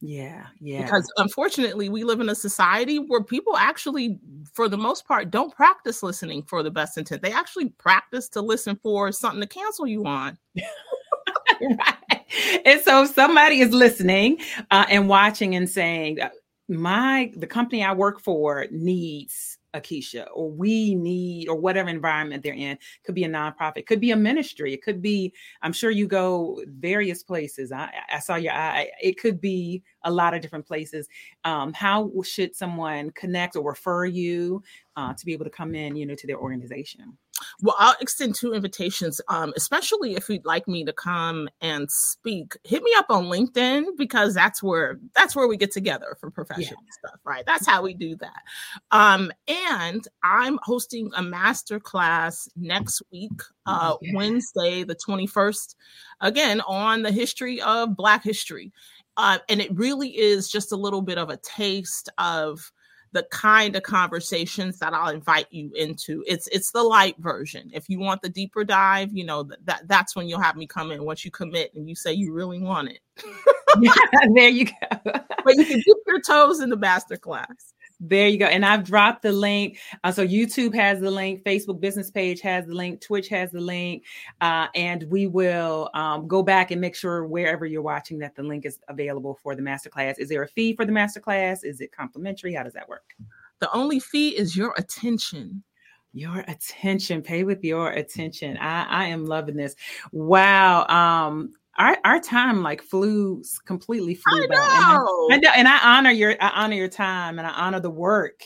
Yeah, 0.00 0.46
yeah. 0.60 0.82
Because 0.82 1.10
unfortunately, 1.16 1.88
we 1.88 2.04
live 2.04 2.20
in 2.20 2.28
a 2.28 2.34
society 2.34 2.98
where 2.98 3.22
people 3.22 3.56
actually, 3.56 4.20
for 4.52 4.68
the 4.68 4.76
most 4.76 5.08
part, 5.08 5.30
don't 5.30 5.52
practice 5.52 6.04
listening 6.04 6.44
for 6.44 6.62
the 6.62 6.70
best 6.70 6.96
intent. 6.96 7.22
They 7.22 7.32
actually 7.32 7.70
practice 7.70 8.28
to 8.30 8.40
listen 8.40 8.78
for 8.80 9.10
something 9.10 9.40
to 9.40 9.46
cancel 9.46 9.88
you 9.88 10.04
on. 10.04 10.38
right. 11.60 12.62
And 12.64 12.80
so, 12.82 13.02
if 13.02 13.14
somebody 13.14 13.60
is 13.60 13.72
listening 13.72 14.38
uh, 14.70 14.86
and 14.88 15.08
watching 15.08 15.56
and 15.56 15.68
saying, 15.68 16.18
my 16.68 17.32
the 17.36 17.46
company 17.46 17.82
I 17.82 17.92
work 17.92 18.20
for 18.20 18.66
needs 18.70 19.58
Akeisha, 19.74 20.26
or 20.32 20.50
we 20.50 20.94
need, 20.94 21.48
or 21.48 21.56
whatever 21.56 21.88
environment 21.88 22.42
they're 22.42 22.54
in. 22.54 22.78
Could 23.04 23.14
be 23.14 23.24
a 23.24 23.28
nonprofit, 23.28 23.86
could 23.86 24.00
be 24.00 24.10
a 24.10 24.16
ministry, 24.16 24.72
it 24.72 24.82
could 24.82 25.02
be. 25.02 25.32
I'm 25.62 25.72
sure 25.72 25.90
you 25.90 26.06
go 26.06 26.62
various 26.66 27.22
places. 27.22 27.72
I, 27.72 27.90
I 28.12 28.18
saw 28.18 28.36
your 28.36 28.52
eye. 28.52 28.90
It 29.02 29.18
could 29.18 29.40
be 29.40 29.82
a 30.04 30.10
lot 30.10 30.34
of 30.34 30.40
different 30.40 30.66
places. 30.66 31.08
Um, 31.44 31.72
how 31.72 32.10
should 32.22 32.54
someone 32.54 33.10
connect 33.10 33.56
or 33.56 33.62
refer 33.62 34.06
you 34.06 34.62
uh, 34.96 35.14
to 35.14 35.26
be 35.26 35.32
able 35.32 35.44
to 35.44 35.50
come 35.50 35.74
in, 35.74 35.96
you 35.96 36.06
know, 36.06 36.14
to 36.14 36.26
their 36.26 36.38
organization? 36.38 37.16
Well, 37.60 37.76
I'll 37.78 37.96
extend 38.00 38.34
two 38.34 38.54
invitations, 38.54 39.20
um, 39.28 39.52
especially 39.56 40.14
if 40.14 40.28
you'd 40.28 40.44
like 40.44 40.68
me 40.68 40.84
to 40.84 40.92
come 40.92 41.48
and 41.60 41.90
speak. 41.90 42.56
Hit 42.64 42.82
me 42.82 42.92
up 42.96 43.06
on 43.10 43.24
LinkedIn 43.26 43.96
because 43.96 44.34
that's 44.34 44.62
where 44.62 44.98
that's 45.14 45.34
where 45.34 45.48
we 45.48 45.56
get 45.56 45.72
together 45.72 46.16
for 46.20 46.30
professional 46.30 46.80
yeah. 46.84 47.08
stuff, 47.08 47.20
right? 47.24 47.44
That's 47.46 47.66
how 47.66 47.82
we 47.82 47.94
do 47.94 48.16
that. 48.16 48.42
Um, 48.90 49.32
and 49.46 50.06
I'm 50.22 50.58
hosting 50.62 51.10
a 51.16 51.22
master 51.22 51.80
class 51.80 52.48
next 52.56 53.02
week, 53.12 53.42
uh, 53.66 53.96
yeah. 54.00 54.12
Wednesday, 54.14 54.84
the 54.84 54.96
21st, 54.96 55.74
again 56.20 56.60
on 56.62 57.02
the 57.02 57.12
history 57.12 57.60
of 57.60 57.96
Black 57.96 58.22
history. 58.22 58.72
Uh, 59.16 59.38
and 59.48 59.60
it 59.60 59.76
really 59.76 60.16
is 60.16 60.48
just 60.48 60.70
a 60.70 60.76
little 60.76 61.02
bit 61.02 61.18
of 61.18 61.28
a 61.28 61.36
taste 61.38 62.08
of 62.18 62.72
the 63.12 63.24
kind 63.30 63.74
of 63.76 63.82
conversations 63.82 64.78
that 64.78 64.94
I'll 64.94 65.12
invite 65.12 65.46
you 65.50 65.70
into. 65.74 66.22
It's 66.26 66.46
it's 66.48 66.70
the 66.72 66.82
light 66.82 67.16
version. 67.18 67.70
If 67.72 67.88
you 67.88 67.98
want 67.98 68.22
the 68.22 68.28
deeper 68.28 68.64
dive, 68.64 69.12
you 69.12 69.24
know 69.24 69.44
that 69.64 69.82
that's 69.86 70.14
when 70.14 70.28
you'll 70.28 70.40
have 70.40 70.56
me 70.56 70.66
come 70.66 70.90
in 70.90 71.04
once 71.04 71.24
you 71.24 71.30
commit 71.30 71.72
and 71.74 71.88
you 71.88 71.94
say 71.94 72.12
you 72.12 72.32
really 72.32 72.60
want 72.60 72.90
it. 72.90 73.00
there 74.34 74.48
you 74.48 74.66
go. 74.66 74.72
but 75.04 75.56
you 75.56 75.64
can 75.64 75.82
dip 75.84 75.96
your 76.06 76.20
toes 76.20 76.60
in 76.60 76.70
the 76.70 76.76
master 76.76 77.16
class. 77.16 77.74
There 78.00 78.28
you 78.28 78.38
go. 78.38 78.46
And 78.46 78.64
I've 78.64 78.84
dropped 78.84 79.22
the 79.22 79.32
link. 79.32 79.78
Uh, 80.04 80.12
so 80.12 80.26
YouTube 80.26 80.72
has 80.74 81.00
the 81.00 81.10
link, 81.10 81.42
Facebook 81.42 81.80
business 81.80 82.10
page 82.10 82.40
has 82.42 82.66
the 82.66 82.74
link, 82.74 83.00
Twitch 83.00 83.28
has 83.28 83.50
the 83.50 83.60
link. 83.60 84.04
Uh, 84.40 84.68
and 84.74 85.04
we 85.10 85.26
will 85.26 85.90
um, 85.94 86.28
go 86.28 86.42
back 86.42 86.70
and 86.70 86.80
make 86.80 86.94
sure 86.94 87.26
wherever 87.26 87.66
you're 87.66 87.82
watching 87.82 88.18
that 88.20 88.36
the 88.36 88.42
link 88.42 88.64
is 88.64 88.78
available 88.88 89.38
for 89.42 89.56
the 89.56 89.62
masterclass. 89.62 90.18
Is 90.18 90.28
there 90.28 90.42
a 90.42 90.48
fee 90.48 90.76
for 90.76 90.84
the 90.84 90.92
masterclass? 90.92 91.64
Is 91.64 91.80
it 91.80 91.90
complimentary? 91.90 92.54
How 92.54 92.62
does 92.62 92.74
that 92.74 92.88
work? 92.88 93.14
The 93.58 93.70
only 93.72 93.98
fee 93.98 94.30
is 94.30 94.56
your 94.56 94.74
attention 94.76 95.64
your 96.14 96.38
attention 96.48 97.20
pay 97.20 97.44
with 97.44 97.62
your 97.62 97.90
attention 97.90 98.56
i 98.56 98.84
i 98.84 99.04
am 99.04 99.26
loving 99.26 99.54
this 99.54 99.76
wow 100.10 100.86
um 100.86 101.52
our, 101.78 101.96
our 102.04 102.20
time 102.20 102.62
like 102.62 102.82
flew 102.82 103.42
completely 103.64 104.14
flew 104.14 104.44
I 104.44 104.46
by. 104.46 104.94
Know. 104.94 105.28
And, 105.30 105.46
I, 105.46 105.56
and 105.56 105.68
I 105.68 105.78
honor 105.96 106.10
your 106.10 106.36
I 106.40 106.50
honor 106.50 106.74
your 106.74 106.88
time 106.88 107.38
and 107.38 107.46
I 107.46 107.52
honor 107.52 107.80
the 107.80 107.90
work 107.90 108.42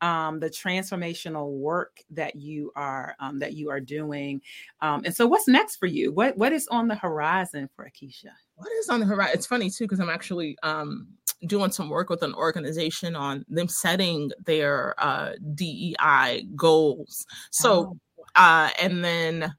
um, 0.00 0.40
the 0.40 0.50
transformational 0.50 1.52
work 1.52 1.98
that 2.10 2.36
you 2.36 2.70
are 2.76 3.16
um, 3.20 3.38
that 3.38 3.54
you 3.54 3.70
are 3.70 3.80
doing. 3.80 4.40
Um, 4.82 5.02
and 5.04 5.14
so, 5.14 5.26
what's 5.26 5.48
next 5.48 5.76
for 5.76 5.86
you? 5.86 6.12
What 6.12 6.36
what 6.36 6.52
is 6.52 6.68
on 6.68 6.88
the 6.88 6.94
horizon 6.94 7.68
for 7.74 7.86
Akeisha? 7.86 8.30
What 8.56 8.70
is 8.78 8.88
on 8.88 9.00
the 9.00 9.06
horizon? 9.06 9.34
It's 9.34 9.46
funny 9.46 9.70
too 9.70 9.84
because 9.84 10.00
I'm 10.00 10.10
actually 10.10 10.56
um, 10.62 11.08
doing 11.46 11.70
some 11.70 11.88
work 11.88 12.10
with 12.10 12.22
an 12.22 12.34
organization 12.34 13.16
on 13.16 13.44
them 13.48 13.68
setting 13.68 14.30
their 14.44 14.94
uh, 14.98 15.32
DEI 15.54 16.46
goals. 16.54 17.26
So, 17.50 17.96
oh. 18.18 18.24
uh, 18.34 18.70
and 18.80 19.04
then 19.04 19.54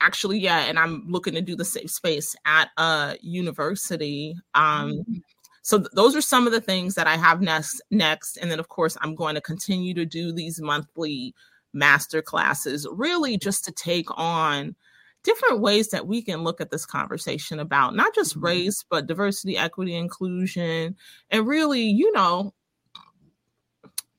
actually 0.00 0.38
yeah 0.38 0.60
and 0.60 0.78
i'm 0.78 1.04
looking 1.08 1.34
to 1.34 1.40
do 1.40 1.56
the 1.56 1.64
safe 1.64 1.90
space 1.90 2.34
at 2.44 2.70
a 2.78 3.16
university 3.20 4.34
um 4.54 4.92
mm-hmm. 4.92 5.14
so 5.62 5.78
th- 5.78 5.90
those 5.94 6.14
are 6.16 6.20
some 6.20 6.46
of 6.46 6.52
the 6.52 6.60
things 6.60 6.94
that 6.94 7.06
i 7.06 7.16
have 7.16 7.40
next 7.40 7.80
next 7.90 8.36
and 8.36 8.50
then 8.50 8.60
of 8.60 8.68
course 8.68 8.96
i'm 9.00 9.14
going 9.14 9.34
to 9.34 9.40
continue 9.40 9.94
to 9.94 10.04
do 10.04 10.32
these 10.32 10.60
monthly 10.60 11.34
master 11.72 12.22
classes 12.22 12.86
really 12.92 13.36
just 13.36 13.64
to 13.64 13.72
take 13.72 14.08
on 14.18 14.74
different 15.22 15.60
ways 15.60 15.88
that 15.88 16.06
we 16.06 16.22
can 16.22 16.44
look 16.44 16.60
at 16.60 16.70
this 16.70 16.86
conversation 16.86 17.58
about 17.58 17.94
not 17.94 18.14
just 18.14 18.36
mm-hmm. 18.36 18.46
race 18.46 18.84
but 18.88 19.06
diversity 19.06 19.56
equity 19.56 19.94
inclusion 19.94 20.96
and 21.30 21.46
really 21.46 21.82
you 21.82 22.12
know 22.12 22.52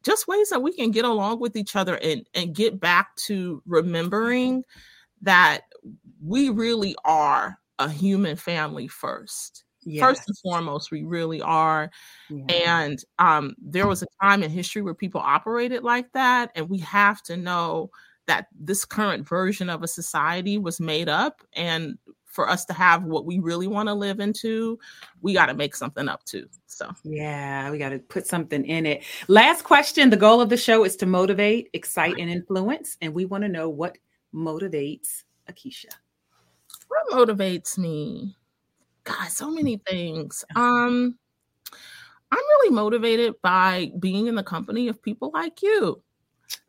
just 0.08 0.28
ways 0.28 0.50
that 0.50 0.62
we 0.62 0.72
can 0.72 0.90
get 0.90 1.04
along 1.04 1.38
with 1.42 1.58
each 1.58 1.76
other 1.76 1.96
and, 1.96 2.26
and 2.34 2.56
get 2.56 2.80
back 2.80 3.14
to 3.18 3.62
remembering 3.66 4.64
that 5.22 5.62
we 6.24 6.50
really 6.50 6.96
are 7.06 7.60
a 7.80 7.90
human 7.90 8.36
family 8.36 8.88
first. 8.88 9.64
Yes. 9.84 10.02
First 10.02 10.24
and 10.28 10.38
foremost, 10.40 10.92
we 10.92 11.04
really 11.04 11.42
are. 11.42 11.90
Yeah. 12.30 12.82
And 12.82 13.00
um, 13.20 13.56
there 13.58 13.88
was 13.88 14.04
a 14.04 14.08
time 14.22 14.44
in 14.44 14.52
history 14.52 14.82
where 14.82 14.94
people 14.94 15.22
operated 15.22 15.84
like 15.84 16.12
that. 16.12 16.52
And 16.56 16.70
we 16.70 16.80
have 16.80 17.22
to 17.24 17.38
know 17.38 17.90
that 18.26 18.48
this 18.60 18.84
current 18.84 19.28
version 19.28 19.70
of 19.70 19.84
a 19.84 19.88
society 19.88 20.58
was 20.58 20.82
made 20.82 21.08
up. 21.08 21.42
And 21.54 21.98
for 22.26 22.50
us 22.50 22.66
to 22.66 22.74
have 22.74 23.04
what 23.04 23.26
we 23.26 23.40
really 23.40 23.68
want 23.68 23.88
to 23.88 23.94
live 23.94 24.20
into, 24.20 24.78
we 25.22 25.34
got 25.34 25.46
to 25.46 25.54
make 25.54 25.76
something 25.76 26.10
up 26.10 26.24
too. 26.26 26.48
So, 26.68 26.92
yeah, 27.04 27.72
we 27.72 27.78
got 27.78 27.90
to 27.90 28.00
put 28.00 28.28
something 28.28 28.66
in 28.66 28.86
it. 28.86 29.04
Last 29.30 29.64
question 29.64 30.10
The 30.10 30.18
goal 30.18 30.42
of 30.42 30.50
the 30.50 30.58
show 30.58 30.84
is 30.84 30.98
to 30.98 31.06
motivate, 31.06 31.70
excite, 31.74 32.20
and 32.20 32.30
influence. 32.30 32.98
And 33.02 33.14
we 33.14 33.26
want 33.26 33.44
to 33.44 33.50
know 33.50 33.70
what 33.70 33.98
motivates 34.34 35.24
Akeisha? 35.50 35.90
What 36.88 37.10
motivates 37.12 37.78
me? 37.78 38.36
God, 39.04 39.30
so 39.30 39.50
many 39.50 39.78
things. 39.78 40.44
Um, 40.56 41.18
I'm 42.32 42.38
really 42.38 42.76
motivated 42.76 43.36
by 43.42 43.92
being 44.00 44.28
in 44.28 44.36
the 44.36 44.44
company 44.44 44.88
of 44.90 45.02
people 45.02 45.32
like 45.34 45.62
you. 45.62 46.02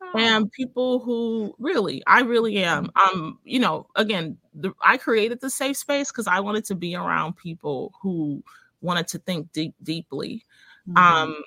Oh. 0.01 0.17
And 0.17 0.51
people 0.51 0.99
who 0.99 1.53
really, 1.59 2.01
I 2.07 2.21
really 2.21 2.57
am. 2.63 2.91
Um, 2.95 3.39
you 3.43 3.59
know, 3.59 3.87
again, 3.95 4.37
the, 4.53 4.73
I 4.81 4.97
created 4.97 5.41
the 5.41 5.49
safe 5.49 5.77
space 5.77 6.11
because 6.11 6.27
I 6.27 6.39
wanted 6.39 6.65
to 6.65 6.75
be 6.75 6.95
around 6.95 7.37
people 7.37 7.93
who 8.01 8.43
wanted 8.81 9.07
to 9.09 9.19
think 9.19 9.51
deep, 9.51 9.75
deeply. 9.83 10.43
Mm-hmm. 10.87 10.97
Um, 10.97 11.43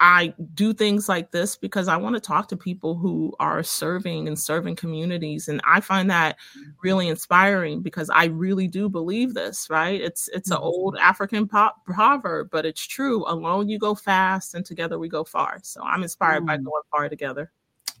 I 0.00 0.34
do 0.54 0.72
things 0.72 1.08
like 1.08 1.32
this 1.32 1.56
because 1.56 1.88
I 1.88 1.96
want 1.96 2.14
to 2.14 2.20
talk 2.20 2.48
to 2.48 2.56
people 2.56 2.94
who 2.94 3.34
are 3.40 3.62
serving 3.62 4.28
and 4.28 4.38
serving 4.38 4.76
communities 4.76 5.48
and 5.48 5.60
I 5.66 5.80
find 5.80 6.10
that 6.10 6.36
really 6.82 7.08
inspiring 7.08 7.82
because 7.82 8.08
I 8.10 8.26
really 8.26 8.68
do 8.68 8.88
believe 8.88 9.34
this, 9.34 9.68
right? 9.68 10.00
It's 10.00 10.28
it's 10.28 10.50
an 10.50 10.58
old 10.58 10.94
mm-hmm. 10.94 11.04
African 11.04 11.48
pop 11.48 11.84
proverb, 11.84 12.48
but 12.50 12.64
it's 12.64 12.86
true. 12.86 13.24
Alone 13.26 13.68
you 13.68 13.78
go 13.78 13.94
fast 13.94 14.54
and 14.54 14.64
together 14.64 14.98
we 14.98 15.08
go 15.08 15.24
far. 15.24 15.58
So 15.62 15.82
I'm 15.82 16.02
inspired 16.02 16.44
mm. 16.44 16.46
by 16.46 16.56
going 16.58 16.82
far 16.90 17.08
together. 17.08 17.50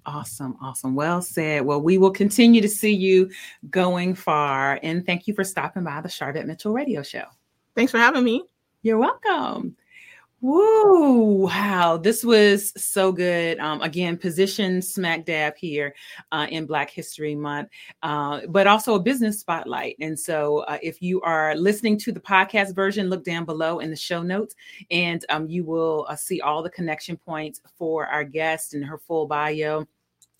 Awesome, 0.06 0.56
awesome. 0.62 0.94
Well 0.94 1.20
said. 1.20 1.64
Well, 1.64 1.82
we 1.82 1.98
will 1.98 2.12
continue 2.12 2.60
to 2.60 2.68
see 2.68 2.94
you 2.94 3.30
going 3.70 4.14
far 4.14 4.78
and 4.82 5.04
thank 5.04 5.26
you 5.26 5.34
for 5.34 5.44
stopping 5.44 5.84
by 5.84 6.00
the 6.00 6.08
Sharvette 6.08 6.46
Mitchell 6.46 6.72
radio 6.72 7.02
show. 7.02 7.24
Thanks 7.74 7.92
for 7.92 7.98
having 7.98 8.24
me. 8.24 8.44
You're 8.82 8.98
welcome. 8.98 9.76
Woo! 10.40 11.46
Wow, 11.46 11.96
this 11.96 12.22
was 12.22 12.72
so 12.76 13.10
good. 13.10 13.58
Um, 13.58 13.82
again, 13.82 14.16
position 14.16 14.80
smack 14.80 15.24
dab 15.24 15.56
here 15.56 15.96
uh, 16.30 16.46
in 16.48 16.64
Black 16.64 16.90
History 16.90 17.34
Month, 17.34 17.70
uh, 18.04 18.42
but 18.48 18.68
also 18.68 18.94
a 18.94 19.00
business 19.00 19.40
spotlight. 19.40 19.96
And 20.00 20.18
so, 20.18 20.58
uh, 20.60 20.78
if 20.80 21.02
you 21.02 21.20
are 21.22 21.56
listening 21.56 21.98
to 21.98 22.12
the 22.12 22.20
podcast 22.20 22.72
version, 22.72 23.10
look 23.10 23.24
down 23.24 23.46
below 23.46 23.80
in 23.80 23.90
the 23.90 23.96
show 23.96 24.22
notes, 24.22 24.54
and 24.92 25.24
um, 25.28 25.48
you 25.48 25.64
will 25.64 26.06
uh, 26.08 26.14
see 26.14 26.40
all 26.40 26.62
the 26.62 26.70
connection 26.70 27.16
points 27.16 27.60
for 27.76 28.06
our 28.06 28.22
guest 28.22 28.74
and 28.74 28.84
her 28.84 28.98
full 28.98 29.26
bio 29.26 29.88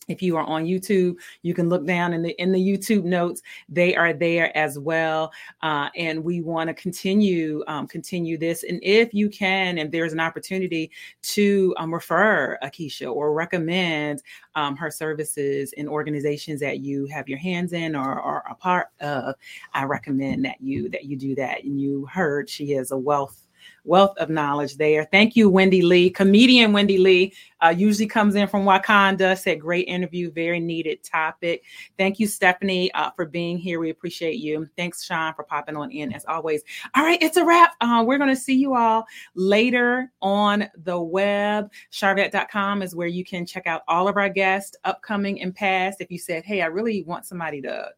if 0.09 0.23
you 0.23 0.37
are 0.37 0.45
on 0.45 0.65
YouTube, 0.65 1.17
you 1.43 1.55
can 1.55 1.69
look 1.69 1.87
down 1.87 2.13
in 2.13 2.23
the 2.23 2.31
in 2.41 2.53
the 2.53 2.59
YouTube 2.59 3.05
notes; 3.05 3.43
they 3.69 3.95
are 3.95 4.13
there 4.13 4.57
as 4.57 4.79
well. 4.79 5.33
Uh, 5.63 5.89
and 5.97 6.23
we 6.23 6.41
want 6.41 6.69
to 6.69 6.75
continue 6.75 7.63
um, 7.67 7.87
continue 7.87 8.39
this. 8.39 8.65
And 8.65 8.81
if 8.83 9.15
you 9.15 9.29
can, 9.29 9.79
and 9.79 9.93
there's 9.93 10.13
an 10.13 10.21
opportunity 10.21 10.91
to 11.23 11.75
um, 11.79 11.93
refer 11.93 12.59
Akeisha 12.63 13.13
or 13.13 13.33
recommend 13.33 14.23
um, 14.55 14.77
her 14.77 14.91
services 14.91 15.73
in 15.75 15.89
organizations 15.89 16.61
that 16.61 16.81
you 16.81 17.07
have 17.07 17.29
your 17.29 17.39
hands 17.39 17.73
in 17.73 17.95
or 17.95 18.21
are 18.21 18.45
a 18.51 18.55
part 18.55 18.89
of, 19.01 19.35
I 19.75 19.85
recommend 19.85 20.45
that 20.45 20.61
you 20.61 20.89
that 20.91 21.05
you 21.05 21.17
do 21.17 21.35
that. 21.37 21.65
And 21.65 21.81
you 21.81 22.07
heard 22.07 22.49
she 22.49 22.73
is 22.73 22.91
a 22.91 22.99
wealth 22.99 23.48
wealth 23.85 24.17
of 24.19 24.29
knowledge 24.29 24.77
there. 24.77 25.09
Thank 25.11 25.35
you, 25.35 25.49
Wendy 25.49 25.83
Lee. 25.83 26.11
Comedian 26.11 26.73
Wendy 26.73 26.99
Lee 26.99 27.33
uh, 27.61 27.75
usually 27.77 28.07
comes 28.07 28.35
in 28.35 28.47
from 28.47 28.65
Wakanda. 28.65 29.37
Said 29.37 29.61
great 29.61 29.89
interview, 29.89 30.31
very 30.31 30.61
needed 30.61 31.03
topic. 31.03 31.65
Thank 31.97 32.21
you, 32.21 32.27
Stephanie, 32.27 32.93
uh, 32.93 33.11
for 33.13 33.25
being 33.25 33.59
here. 33.59 33.81
We 33.81 33.91
appreciate 33.91 34.37
you. 34.37 34.69
Thanks, 34.77 35.05
Sean, 35.05 35.35
for 35.35 35.43
popping 35.43 35.77
on 35.77 35.91
in 35.91 36.13
as 36.13 36.25
always. 36.27 36.63
All 36.95 37.03
right, 37.03 37.21
it's 37.23 37.37
a 37.37 37.45
wrap. 37.45 37.73
Uh, 37.81 38.05
we're 38.07 38.19
going 38.19 38.35
to 38.35 38.37
see 38.37 38.55
you 38.55 38.75
all 38.75 39.07
later 39.35 40.13
on 40.21 40.69
the 40.85 41.01
web. 41.01 41.71
Sharvette.com 41.93 42.83
is 42.83 42.95
where 42.95 43.09
you 43.09 43.25
can 43.25 43.47
check 43.47 43.67
out 43.67 43.83
all 43.89 44.09
of 44.09 44.17
our 44.17 44.29
guests, 44.29 44.77
upcoming 44.85 45.41
and 45.41 45.55
past. 45.55 46.01
If 46.01 46.11
you 46.11 46.19
said, 46.19 46.45
hey, 46.45 46.63
I 46.63 46.67
really 46.67 47.03
want 47.05 47.27
somebody 47.27 47.61
to 47.63 47.91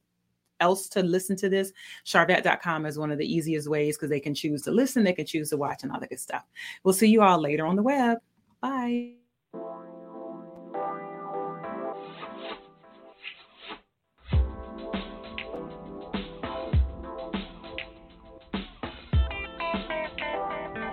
else 0.61 0.89
to 0.91 1.03
listen 1.03 1.37
to 1.37 1.49
this, 1.49 1.73
sharvette.com 2.05 2.87
is 2.87 2.99
one 2.99 3.11
of 3.11 3.19
the 3.19 3.33
easiest 3.33 3.69
ways 3.69 3.97
because 3.97 4.11
they 4.11 4.21
can 4.21 4.35
choose 4.35 4.63
to 4.63 4.71
listen, 4.71 5.05
they 5.05 5.13
can 5.13 5.27
choose 5.27 5.51
to 5.51 5.57
watch, 5.57 5.83
and 5.83 5.93
all 5.93 6.01
that 6.01 6.11
good 6.11 6.21
stuff. 6.21 6.45
We'll 6.85 6.95
see 6.95 7.09
you 7.09 7.23
all 7.23 7.41
later 7.41 7.67
on 7.67 7.77
the 7.77 7.83
web. 7.83 8.19
Bye. 8.61 9.15